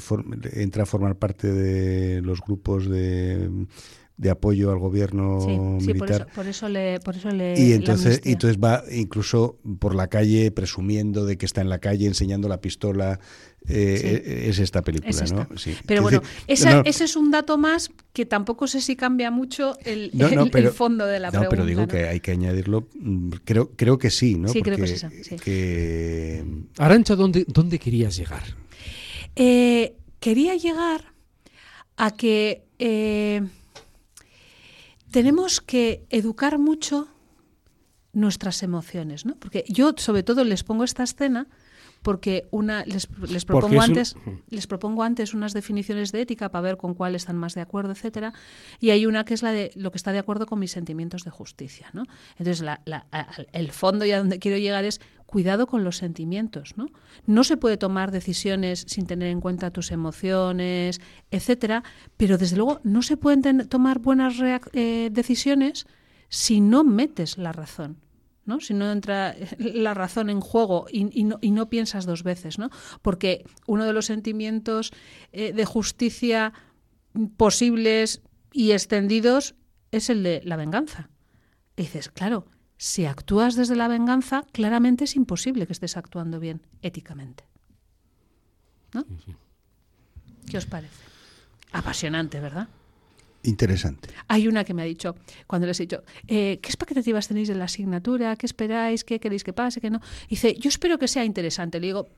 entra 0.52 0.82
a 0.82 0.86
formar 0.86 1.16
parte 1.16 1.50
de 1.50 2.20
los 2.20 2.42
grupos 2.42 2.86
de 2.86 3.48
de 4.20 4.28
apoyo 4.28 4.70
al 4.70 4.78
gobierno 4.78 5.78
militar. 5.80 6.26
por, 6.34 6.46
eso, 6.46 6.68
le, 6.68 7.00
por 7.00 7.16
eso 7.16 7.30
le. 7.30 7.58
Y 7.58 7.72
entonces, 7.72 8.20
y 8.22 8.32
entonces 8.32 8.58
va 8.62 8.84
incluso 8.92 9.58
por 9.78 9.94
la 9.94 10.08
calle 10.08 10.50
presumiendo 10.50 11.24
de 11.24 11.38
que 11.38 11.46
está 11.46 11.62
en 11.62 11.70
la 11.70 11.78
calle, 11.78 12.06
enseñando 12.06 12.46
la 12.46 12.60
pistola. 12.60 13.18
Eh, 13.66 14.46
es 14.48 14.58
esta 14.58 14.82
película, 14.82 15.24
¿no? 15.32 15.48
Pero 15.86 16.02
bueno, 16.02 16.22
ese 16.46 17.04
es 17.04 17.16
un 17.16 17.30
dato 17.30 17.56
más 17.56 17.90
que 18.12 18.26
tampoco 18.26 18.66
sé 18.66 18.82
si 18.82 18.94
cambia 18.94 19.30
mucho 19.30 19.78
el, 19.84 20.10
fondo 20.74 21.06
de 21.06 21.18
la 21.18 21.30
pregunta. 21.30 21.44
No, 21.44 21.50
pero 21.50 21.64
digo 21.64 21.86
que 21.86 22.06
hay 22.06 22.20
que 22.20 22.32
añadirlo. 22.32 22.88
Mm, 23.00 23.30
creo, 23.44 23.70
creo 23.74 23.96
que 23.96 24.10
sí, 24.10 24.34
¿no? 24.36 24.48
Sí, 24.48 24.60
creo 24.60 24.76
que 24.76 24.86
sí. 24.86 25.36
Que... 25.42 26.44
Arancha, 26.76 27.16
¿dónde, 27.16 27.46
¿dónde 27.48 27.78
querías 27.78 28.16
llegar? 28.16 28.42
Eh, 29.34 29.96
quería 30.20 30.56
llegar 30.56 31.14
a 31.96 32.10
que. 32.10 32.64
Eh, 32.78 33.42
tenemos 35.10 35.60
que 35.60 36.06
educar 36.10 36.58
mucho 36.58 37.08
nuestras 38.12 38.62
emociones, 38.62 39.24
¿no? 39.24 39.36
Porque 39.36 39.64
yo, 39.68 39.92
sobre 39.96 40.22
todo, 40.22 40.44
les 40.44 40.64
pongo 40.64 40.84
esta 40.84 41.02
escena 41.02 41.48
porque 42.02 42.48
una 42.50 42.84
les, 42.84 43.06
propongo 43.44 43.80
antes 43.80 44.16
les 44.48 44.66
propongo 44.66 45.02
antes 45.02 45.34
unas 45.34 45.52
definiciones 45.52 46.12
de 46.12 46.22
ética 46.22 46.50
para 46.50 46.62
ver 46.62 46.76
con 46.76 46.94
cuál 46.94 47.14
están 47.14 47.36
más 47.36 47.54
de 47.54 47.60
acuerdo 47.60 47.92
etcétera 47.92 48.32
y 48.78 48.90
hay 48.90 49.06
una 49.06 49.24
que 49.24 49.34
es 49.34 49.42
la 49.42 49.52
de 49.52 49.70
lo 49.74 49.90
que 49.90 49.98
está 49.98 50.12
de 50.12 50.18
acuerdo 50.18 50.46
con 50.46 50.58
mis 50.58 50.70
sentimientos 50.70 51.24
de 51.24 51.30
justicia 51.30 51.90
no 51.92 52.04
entonces 52.38 52.66
el 53.52 53.72
fondo 53.72 54.04
y 54.04 54.12
a 54.12 54.18
donde 54.18 54.38
quiero 54.38 54.58
llegar 54.58 54.84
es 54.84 55.00
cuidado 55.26 55.66
con 55.66 55.84
los 55.84 55.98
sentimientos 55.98 56.76
no 56.76 56.86
no 57.26 57.44
se 57.44 57.56
puede 57.56 57.76
tomar 57.76 58.10
decisiones 58.10 58.84
sin 58.88 59.06
tener 59.06 59.28
en 59.28 59.40
cuenta 59.40 59.70
tus 59.70 59.90
emociones 59.90 61.00
etcétera 61.30 61.84
pero 62.16 62.38
desde 62.38 62.56
luego 62.56 62.80
no 62.82 63.02
se 63.02 63.16
pueden 63.16 63.68
tomar 63.68 63.98
buenas 63.98 64.36
eh, 64.72 65.10
decisiones 65.12 65.86
si 66.28 66.60
no 66.60 66.84
metes 66.84 67.36
la 67.36 67.52
razón 67.52 67.98
¿no? 68.50 68.60
si 68.60 68.74
no 68.74 68.90
entra 68.92 69.34
la 69.58 69.94
razón 69.94 70.28
en 70.28 70.40
juego 70.40 70.86
y, 70.92 71.24
no, 71.24 71.70
piensas 71.70 72.04
dos 72.04 72.22
veces, 72.22 72.58
¿no? 72.58 72.68
porque 73.00 73.44
uno 73.66 73.86
de 73.86 73.94
los 73.94 74.06
sentimientos 74.06 74.92
eh, 75.32 75.52
de 75.54 75.64
justicia 75.64 76.52
posibles 77.36 78.20
y 78.52 78.72
extendidos 78.72 79.54
es 79.92 80.10
el 80.10 80.22
de 80.22 80.42
la 80.44 80.56
venganza. 80.56 81.08
Y 81.76 81.82
dices, 81.82 82.10
claro, 82.10 82.46
si 82.76 83.06
actúas 83.06 83.56
desde 83.56 83.76
la 83.76 83.88
venganza, 83.88 84.44
claramente 84.52 85.04
es 85.04 85.16
imposible 85.16 85.66
que 85.66 85.72
estés 85.72 85.96
actuando 85.96 86.40
bien 86.40 86.66
éticamente. 86.82 87.44
¿No? 88.92 89.04
¿Qué 90.50 90.58
os 90.58 90.66
parece? 90.66 90.94
Apasionante, 91.72 92.40
¿verdad? 92.40 92.68
Interesante. 93.42 94.10
Hay 94.28 94.48
una 94.48 94.64
que 94.64 94.74
me 94.74 94.82
ha 94.82 94.84
dicho, 94.84 95.16
cuando 95.46 95.66
les 95.66 95.80
he 95.80 95.84
dicho, 95.84 96.02
eh, 96.28 96.58
¿qué 96.60 96.68
expectativas 96.68 97.28
tenéis 97.28 97.48
de 97.48 97.54
la 97.54 97.64
asignatura? 97.64 98.36
¿Qué 98.36 98.46
esperáis? 98.46 99.02
¿Qué 99.02 99.18
queréis 99.18 99.44
que 99.44 99.52
pase? 99.52 99.80
¿Qué 99.80 99.90
no? 99.90 100.00
dice, 100.28 100.54
yo 100.58 100.68
espero 100.68 100.98
que 100.98 101.08
sea 101.08 101.24
interesante. 101.24 101.80
Le 101.80 101.86
digo, 101.88 102.08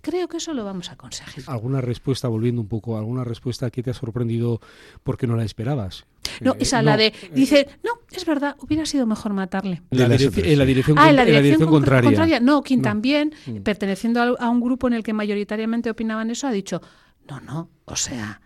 creo 0.00 0.26
que 0.26 0.38
eso 0.38 0.52
lo 0.54 0.64
vamos 0.64 0.90
a 0.90 0.96
conseguir. 0.96 1.44
¿Alguna 1.46 1.80
respuesta, 1.80 2.26
volviendo 2.26 2.60
un 2.60 2.66
poco, 2.66 2.98
alguna 2.98 3.22
respuesta 3.22 3.70
que 3.70 3.82
te 3.82 3.90
ha 3.90 3.94
sorprendido 3.94 4.60
porque 5.04 5.28
no 5.28 5.36
la 5.36 5.44
esperabas? 5.44 6.04
No, 6.40 6.56
esa, 6.58 6.80
eh, 6.80 6.82
la 6.82 6.96
de, 6.96 7.06
eh, 7.06 7.30
dice, 7.32 7.68
no, 7.84 7.92
es 8.10 8.24
verdad, 8.24 8.56
hubiera 8.58 8.84
sido 8.84 9.06
mejor 9.06 9.34
matarle. 9.34 9.82
en, 9.90 9.98
la 9.98 10.08
dirección, 10.08 10.98
ah, 10.98 11.10
en 11.10 11.16
la 11.16 11.24
dirección, 11.24 11.68
contraria. 11.68 12.40
No, 12.40 12.62
quien 12.62 12.82
también, 12.82 13.32
mm. 13.46 13.58
perteneciendo 13.58 14.36
a 14.38 14.50
un 14.50 14.60
grupo 14.60 14.88
en 14.88 14.94
el 14.94 15.04
que 15.04 15.12
mayoritariamente 15.12 15.90
opinaban 15.90 16.28
eso, 16.30 16.48
ha 16.48 16.52
dicho, 16.52 16.82
no, 17.28 17.40
no, 17.40 17.70
o 17.84 17.94
sea 17.94 18.40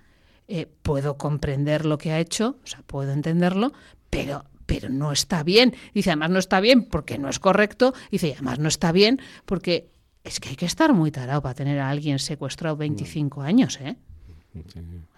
eh, 0.49 0.67
puedo 0.83 1.17
comprender 1.17 1.85
lo 1.85 1.99
que 1.99 2.13
ha 2.13 2.21
hecho, 2.21 2.59
o 2.63 2.67
sea, 2.67 2.83
puedo 2.87 3.13
entenderlo, 3.13 3.73
pero, 4.11 4.45
pero 4.67 4.89
no 4.89 5.13
está 5.13 5.43
bien. 5.43 5.75
Dice, 5.93 6.11
además 6.11 6.31
no 6.31 6.39
está 6.39 6.61
bien 6.61 6.85
porque 6.85 7.19
no 7.19 7.29
es 7.29 7.39
correcto. 7.39 7.95
Dice, 8.11 8.33
además 8.35 8.59
no 8.59 8.69
está 8.69 8.93
bien 8.93 9.21
porque 9.45 9.91
es 10.23 10.41
que 10.41 10.51
hay 10.51 10.57
que 10.57 10.67
estar 10.67 10.93
muy 10.93 11.11
tarado 11.11 11.43
para 11.43 11.55
tener 11.55 11.81
a 11.81 11.91
alguien 11.91 12.19
secuestrado 12.19 12.77
25 12.77 13.43
años, 13.43 13.79
¿eh? 13.81 13.97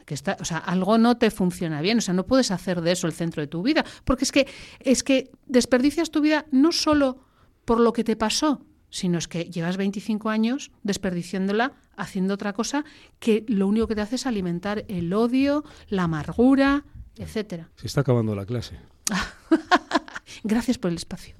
Que 0.04 0.14
está, 0.14 0.36
o 0.40 0.44
sea, 0.44 0.58
algo 0.58 0.96
no 0.96 1.18
te 1.18 1.30
funciona 1.30 1.82
bien, 1.82 1.98
o 1.98 2.00
sea, 2.00 2.14
no 2.14 2.24
puedes 2.26 2.50
hacer 2.50 2.80
de 2.80 2.92
eso 2.92 3.06
el 3.06 3.12
centro 3.12 3.42
de 3.42 3.46
tu 3.46 3.62
vida, 3.62 3.84
porque 4.04 4.24
es 4.24 4.32
que 4.32 4.46
es 4.80 5.02
que 5.02 5.30
desperdicias 5.46 6.10
tu 6.10 6.22
vida 6.22 6.46
no 6.50 6.72
solo 6.72 7.18
por 7.66 7.78
lo 7.78 7.92
que 7.92 8.04
te 8.04 8.16
pasó, 8.16 8.62
sino 8.90 9.18
es 9.18 9.28
que 9.28 9.44
llevas 9.44 9.76
25 9.76 10.30
años 10.30 10.70
desperdiciándola 10.82 11.72
haciendo 11.96 12.34
otra 12.34 12.52
cosa 12.52 12.84
que 13.18 13.44
lo 13.48 13.66
único 13.68 13.86
que 13.86 13.94
te 13.94 14.00
hace 14.00 14.16
es 14.16 14.26
alimentar 14.26 14.84
el 14.88 15.12
odio, 15.12 15.64
la 15.88 16.04
amargura, 16.04 16.84
etcétera. 17.16 17.68
Se 17.76 17.86
está 17.86 18.00
acabando 18.02 18.34
la 18.34 18.46
clase. 18.46 18.76
Gracias 20.44 20.78
por 20.78 20.90
el 20.90 20.96
espacio. 20.96 21.34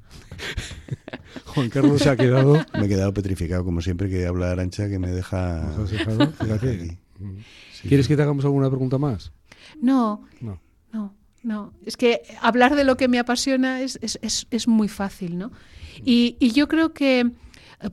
Juan 1.47 1.71
Carlos 1.71 2.03
se 2.03 2.11
ha 2.11 2.17
quedado. 2.17 2.55
Me 2.75 2.87
he 2.87 2.89
quedado 2.89 3.13
petrificado, 3.15 3.65
como 3.65 3.81
siempre 3.81 4.09
que 4.09 4.27
habla 4.27 4.51
Arancha, 4.51 4.89
que 4.89 4.99
me 4.99 5.11
deja. 5.11 5.71
¿Quieres 7.83 8.09
que 8.09 8.17
te 8.17 8.23
hagamos 8.23 8.45
alguna 8.45 8.69
pregunta 8.69 8.99
más? 8.99 9.33
No. 9.81 10.25
No. 10.41 10.61
No. 10.93 11.15
No, 11.45 11.73
es 11.87 11.97
que 11.97 12.23
hablar 12.41 12.75
de 12.75 12.83
lo 12.83 12.97
que 12.97 13.07
me 13.07 13.21
apasiona 13.21 13.81
es, 13.81 13.97
es, 14.03 14.19
es, 14.23 14.49
es 14.51 14.67
muy 14.67 14.89
fácil, 14.89 15.39
¿no? 15.39 15.53
Y, 16.05 16.37
y 16.41 16.53
yo 16.53 16.69
creo 16.69 16.93
que, 16.93 17.31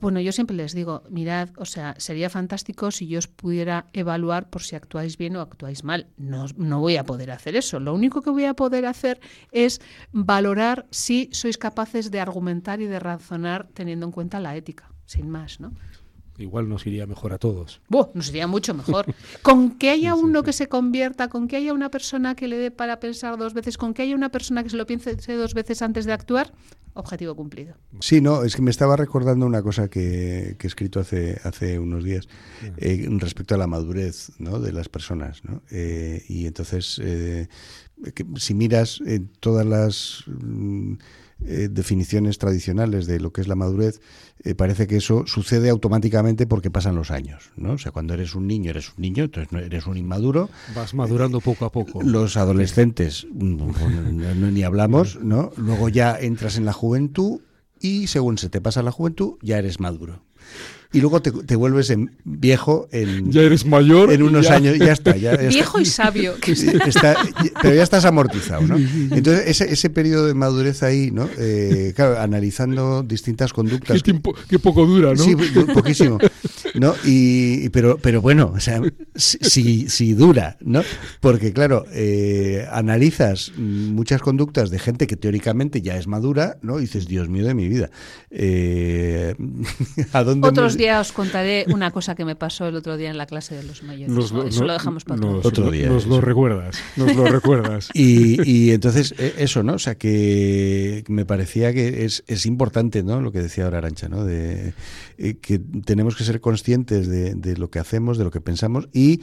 bueno, 0.00 0.20
yo 0.20 0.32
siempre 0.32 0.56
les 0.56 0.74
digo, 0.74 1.02
mirad, 1.10 1.50
o 1.56 1.64
sea, 1.64 1.94
sería 1.98 2.30
fantástico 2.30 2.90
si 2.90 3.06
yo 3.06 3.18
os 3.18 3.28
pudiera 3.28 3.86
evaluar 3.92 4.50
por 4.50 4.62
si 4.62 4.76
actuáis 4.76 5.16
bien 5.16 5.36
o 5.36 5.40
actuáis 5.40 5.84
mal. 5.84 6.08
No, 6.16 6.46
no 6.56 6.80
voy 6.80 6.96
a 6.96 7.04
poder 7.04 7.30
hacer 7.30 7.56
eso. 7.56 7.80
Lo 7.80 7.94
único 7.94 8.22
que 8.22 8.30
voy 8.30 8.44
a 8.44 8.54
poder 8.54 8.86
hacer 8.86 9.20
es 9.52 9.80
valorar 10.12 10.86
si 10.90 11.28
sois 11.32 11.58
capaces 11.58 12.10
de 12.10 12.20
argumentar 12.20 12.80
y 12.80 12.86
de 12.86 12.98
razonar 12.98 13.68
teniendo 13.74 14.06
en 14.06 14.12
cuenta 14.12 14.40
la 14.40 14.56
ética, 14.56 14.90
sin 15.06 15.30
más, 15.30 15.60
¿no? 15.60 15.72
igual 16.38 16.68
nos 16.68 16.86
iría 16.86 17.06
mejor 17.06 17.32
a 17.32 17.38
todos. 17.38 17.80
nos 18.14 18.28
iría 18.28 18.46
mucho 18.46 18.74
mejor. 18.74 19.06
Con 19.42 19.70
que 19.78 19.90
haya 19.90 20.14
uno 20.14 20.42
que 20.42 20.52
se 20.52 20.68
convierta, 20.68 21.28
con 21.28 21.48
que 21.48 21.56
haya 21.56 21.72
una 21.72 21.90
persona 21.90 22.34
que 22.34 22.48
le 22.48 22.56
dé 22.56 22.70
para 22.70 23.00
pensar 23.00 23.36
dos 23.38 23.54
veces, 23.54 23.78
con 23.78 23.94
que 23.94 24.02
haya 24.02 24.14
una 24.14 24.30
persona 24.30 24.62
que 24.62 24.70
se 24.70 24.76
lo 24.76 24.86
piense 24.86 25.16
dos 25.34 25.54
veces 25.54 25.82
antes 25.82 26.04
de 26.04 26.12
actuar, 26.12 26.52
objetivo 26.96 27.36
cumplido. 27.36 27.76
Sí, 28.00 28.20
no, 28.20 28.42
es 28.42 28.56
que 28.56 28.62
me 28.62 28.70
estaba 28.70 28.96
recordando 28.96 29.46
una 29.46 29.62
cosa 29.62 29.88
que, 29.88 30.56
he 30.60 30.66
escrito 30.66 30.98
hace, 30.98 31.38
hace 31.44 31.78
unos 31.78 32.02
días 32.02 32.28
eh, 32.78 33.06
respecto 33.18 33.54
a 33.54 33.58
la 33.58 33.66
madurez 33.66 34.32
¿no? 34.38 34.58
de 34.58 34.72
las 34.72 34.88
personas. 34.88 35.44
¿no? 35.44 35.62
Eh, 35.70 36.24
y 36.28 36.46
entonces, 36.46 37.00
eh, 37.02 37.48
si 38.36 38.54
miras 38.54 39.00
en 39.06 39.28
todas 39.40 39.66
las... 39.66 40.24
Mm, 40.26 40.94
eh, 41.44 41.68
definiciones 41.70 42.38
tradicionales 42.38 43.06
de 43.06 43.20
lo 43.20 43.32
que 43.32 43.42
es 43.42 43.48
la 43.48 43.54
madurez, 43.54 44.00
eh, 44.42 44.54
parece 44.54 44.86
que 44.86 44.96
eso 44.96 45.24
sucede 45.26 45.68
automáticamente 45.68 46.46
porque 46.46 46.70
pasan 46.70 46.94
los 46.96 47.10
años, 47.10 47.52
¿no? 47.56 47.72
O 47.72 47.78
sea, 47.78 47.92
cuando 47.92 48.14
eres 48.14 48.34
un 48.34 48.46
niño, 48.46 48.70
eres 48.70 48.88
un 48.96 49.02
niño, 49.02 49.24
entonces 49.24 49.52
no 49.52 49.58
eres 49.58 49.86
un 49.86 49.96
inmaduro. 49.98 50.48
Vas 50.74 50.94
madurando 50.94 51.40
poco 51.40 51.66
a 51.66 51.72
poco. 51.72 52.02
Los 52.02 52.36
adolescentes, 52.36 53.26
mm, 53.30 54.52
ni 54.54 54.62
hablamos, 54.62 55.20
¿no? 55.20 55.52
Luego 55.56 55.88
ya 55.90 56.16
entras 56.18 56.56
en 56.56 56.64
la 56.64 56.72
juventud 56.72 57.40
y 57.80 58.06
según 58.06 58.38
se 58.38 58.48
te 58.48 58.60
pasa 58.60 58.82
la 58.82 58.90
juventud, 58.90 59.34
ya 59.42 59.58
eres 59.58 59.78
maduro 59.78 60.22
y 60.92 61.00
luego 61.00 61.20
te, 61.20 61.56
vuelves 61.56 61.90
en 61.90 62.12
viejo 62.24 62.88
en 62.92 63.30
ya 63.30 63.42
eres 63.42 63.66
mayor 63.66 64.12
en 64.12 64.22
unos 64.22 64.50
años 64.50 64.78
ya 64.78 64.92
está 64.92 65.12
viejo 65.12 65.80
y 65.80 65.84
sabio. 65.84 66.34
Pero 67.62 67.74
ya 67.74 67.82
estás 67.82 68.04
amortizado 68.04 68.62
¿no? 68.62 68.76
entonces 68.76 69.44
ese, 69.46 69.72
ese 69.72 69.90
periodo 69.90 70.26
de 70.26 70.34
madurez 70.34 70.82
ahí 70.82 71.10
no 71.10 71.28
eh, 71.38 71.92
claro 71.94 72.20
analizando 72.20 73.02
distintas 73.02 73.52
conductas. 73.52 74.02
Qué, 74.02 74.58
poco 74.58 74.86
dura 74.86 75.10
no 75.14 75.22
sí 75.22 75.34
poquísimo 75.74 76.18
no 76.74 76.94
y 77.04 77.68
pero 77.70 77.98
pero 77.98 78.20
bueno 78.20 78.52
o 78.54 78.60
sea 78.60 78.80
si, 79.14 79.88
si 79.88 80.14
dura 80.14 80.56
no 80.60 80.82
porque 81.20 81.52
claro 81.52 81.84
eh, 81.92 82.66
analizas 82.70 83.52
muchas 83.56 84.20
conductas 84.22 84.70
de 84.70 84.78
gente 84.78 85.06
que 85.06 85.16
teóricamente 85.16 85.82
ya 85.82 85.96
es 85.96 86.06
madura 86.06 86.58
no 86.62 86.78
y 86.78 86.82
dices 86.82 87.06
Dios 87.06 87.28
mío 87.28 87.46
de 87.46 87.54
mi 87.54 87.68
vida 87.68 87.90
eh, 88.30 89.34
a 90.12 90.22
dónde 90.22 90.48
Otros 90.48 90.75
días 90.76 91.08
os 91.08 91.12
contaré 91.12 91.64
una 91.68 91.90
cosa 91.90 92.14
que 92.14 92.24
me 92.24 92.36
pasó 92.36 92.66
el 92.66 92.74
otro 92.74 92.96
día 92.96 93.10
en 93.10 93.18
la 93.18 93.26
clase 93.26 93.54
de 93.54 93.62
los 93.62 93.82
mayores. 93.82 94.16
Eso 94.48 94.64
lo 94.64 94.72
dejamos 94.72 95.04
para 95.04 95.24
otro 95.24 95.70
día. 95.70 95.88
Nos 95.88 96.06
lo 96.06 96.20
recuerdas, 96.20 96.78
nos 96.96 97.14
lo 97.14 97.24
recuerdas. 97.38 97.90
Y, 97.94 98.72
entonces, 98.72 99.14
e, 99.18 99.34
eso, 99.38 99.62
¿no? 99.62 99.74
O 99.74 99.78
sea, 99.78 99.94
que 99.96 101.04
me 101.08 101.24
parecía 101.24 101.72
que 101.72 102.04
es, 102.04 102.46
importante, 102.46 103.02
¿no? 103.02 103.20
Lo 103.20 103.32
que 103.32 103.40
decía 103.40 103.64
ahora 103.64 103.78
Arancha, 103.78 104.08
¿no? 104.08 104.24
De 104.24 104.74
eh, 105.18 105.36
que 105.40 105.58
tenemos 105.58 106.16
que 106.16 106.24
ser 106.24 106.40
conscientes 106.40 106.56
conscientes 106.56 107.06
de, 107.06 107.34
de 107.34 107.56
lo 107.56 107.68
que 107.68 107.78
hacemos, 107.78 108.16
de 108.16 108.24
lo 108.24 108.30
que 108.30 108.40
pensamos 108.40 108.88
y 108.92 109.20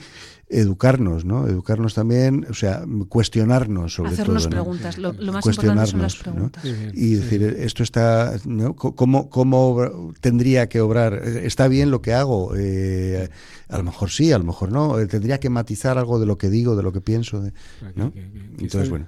educarnos, 0.53 1.25
¿no? 1.25 1.47
Educarnos 1.47 1.93
también, 1.93 2.45
o 2.49 2.53
sea, 2.53 2.83
cuestionarnos 3.09 3.93
sobre 3.95 4.11
Hacernos 4.11 4.43
todo. 4.43 4.55
¿no? 4.55 4.63
preguntas. 4.63 4.97
Lo, 4.97 5.13
lo 5.13 5.33
más 5.33 5.45
importante 5.45 5.87
son 5.91 6.01
las 6.01 6.15
preguntas. 6.15 6.63
¿no? 6.63 6.71
Y 6.93 7.15
decir, 7.15 7.43
esto 7.43 7.83
está, 7.83 8.33
¿no? 8.45 8.75
¿Cómo, 8.75 9.29
¿Cómo 9.29 10.13
tendría 10.21 10.69
que 10.69 10.81
obrar? 10.81 11.13
¿Está 11.15 11.67
bien 11.67 11.91
lo 11.91 12.01
que 12.01 12.13
hago? 12.13 12.53
Eh, 12.55 13.29
a 13.69 13.77
lo 13.77 13.83
mejor 13.83 14.09
sí, 14.11 14.31
a 14.31 14.37
lo 14.37 14.43
mejor 14.43 14.71
no. 14.71 14.99
Eh, 14.99 15.07
Tendría 15.07 15.39
que 15.39 15.49
matizar 15.49 15.97
algo 15.97 16.19
de 16.19 16.25
lo 16.25 16.37
que 16.37 16.49
digo, 16.49 16.75
de 16.75 16.83
lo 16.83 16.91
que 16.91 17.01
pienso. 17.01 17.41
de- 17.41 17.53
¿no? 17.95 18.13
Entonces, 18.59 18.89
bueno. 18.89 19.07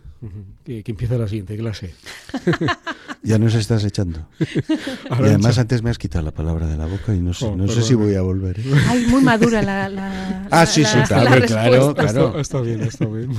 Que, 0.63 0.83
que 0.83 0.91
empieza 0.91 1.17
la 1.17 1.27
siguiente 1.27 1.55
clase. 1.57 1.93
ya 3.23 3.37
nos 3.37 3.53
estás 3.55 3.83
echando. 3.83 4.27
Y 5.19 5.23
además 5.23 5.57
antes 5.57 5.81
me 5.83 5.89
has 5.89 5.97
quitado 5.97 6.25
la 6.25 6.31
palabra 6.31 6.67
de 6.67 6.77
la 6.77 6.85
boca 6.87 7.13
y 7.15 7.19
no 7.19 7.33
sé, 7.33 7.45
Oh, 7.45 7.55
no 7.55 7.67
sé 7.67 7.81
si 7.83 7.93
voy 7.93 8.15
a 8.15 8.21
volver. 8.21 8.59
¿eh? 8.59 8.63
Ay, 8.87 9.05
muy 9.07 9.21
madura 9.23 9.61
la. 9.61 9.87
la 9.89 10.47
Ah, 10.51 10.65
sí, 10.65 10.81
la- 10.81 10.89
sí, 10.89 10.97
la 10.97 11.05
claro, 11.05 11.29
respuesta. 11.29 11.55
claro, 11.55 11.89
Está, 11.89 12.07
claro. 12.07 12.39
está 12.39 12.61
bien, 12.61 12.81
está 12.81 13.05
bien. 13.05 13.29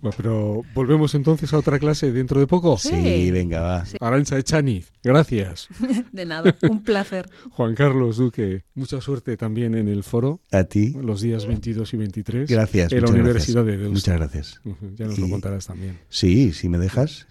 Bueno, 0.00 0.16
pero 0.16 0.62
volvemos 0.74 1.14
entonces 1.14 1.52
a 1.52 1.58
otra 1.58 1.78
clase 1.78 2.12
dentro 2.12 2.40
de 2.40 2.46
poco. 2.46 2.76
Sí. 2.78 2.88
Sí, 2.90 3.30
venga, 3.30 3.60
va. 3.60 3.84
Arancha 4.00 4.38
Echaniz, 4.38 4.90
gracias. 5.02 5.68
De 6.12 6.24
nada, 6.24 6.56
un 6.62 6.82
placer. 6.82 7.28
Juan 7.50 7.74
Carlos 7.74 8.16
Duque, 8.16 8.64
mucha 8.74 9.00
suerte 9.00 9.36
también 9.36 9.74
en 9.74 9.88
el 9.88 10.02
foro 10.02 10.40
A 10.52 10.64
ti. 10.64 10.96
los 11.00 11.20
días 11.20 11.46
22 11.46 11.92
y 11.94 11.96
23 11.96 12.50
Gracias. 12.50 12.92
en 12.92 12.98
la 12.98 13.02
muchas 13.06 13.14
Universidad 13.20 13.64
gracias. 13.64 13.78
de 13.78 13.82
Deusto. 13.84 13.92
Muchas 13.92 14.16
gracias. 14.16 14.60
Ya 14.96 15.06
nos 15.06 15.18
lo 15.18 15.26
Y- 15.26 15.30
contarás 15.30 15.66
también. 15.66 15.79
Sí, 16.08 16.52
si 16.52 16.68
me 16.68 16.78
dejas. 16.78 17.26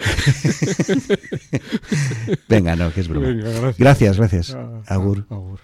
Venga, 2.48 2.76
no, 2.76 2.92
que 2.92 3.00
es 3.00 3.08
broma. 3.08 3.28
Venga, 3.28 3.50
gracias. 3.50 3.78
Gracias, 3.78 4.16
gracias. 4.16 4.54
Ah, 4.54 4.82
Agur. 4.86 5.26
ah, 5.30 5.34
agur. 5.34 5.60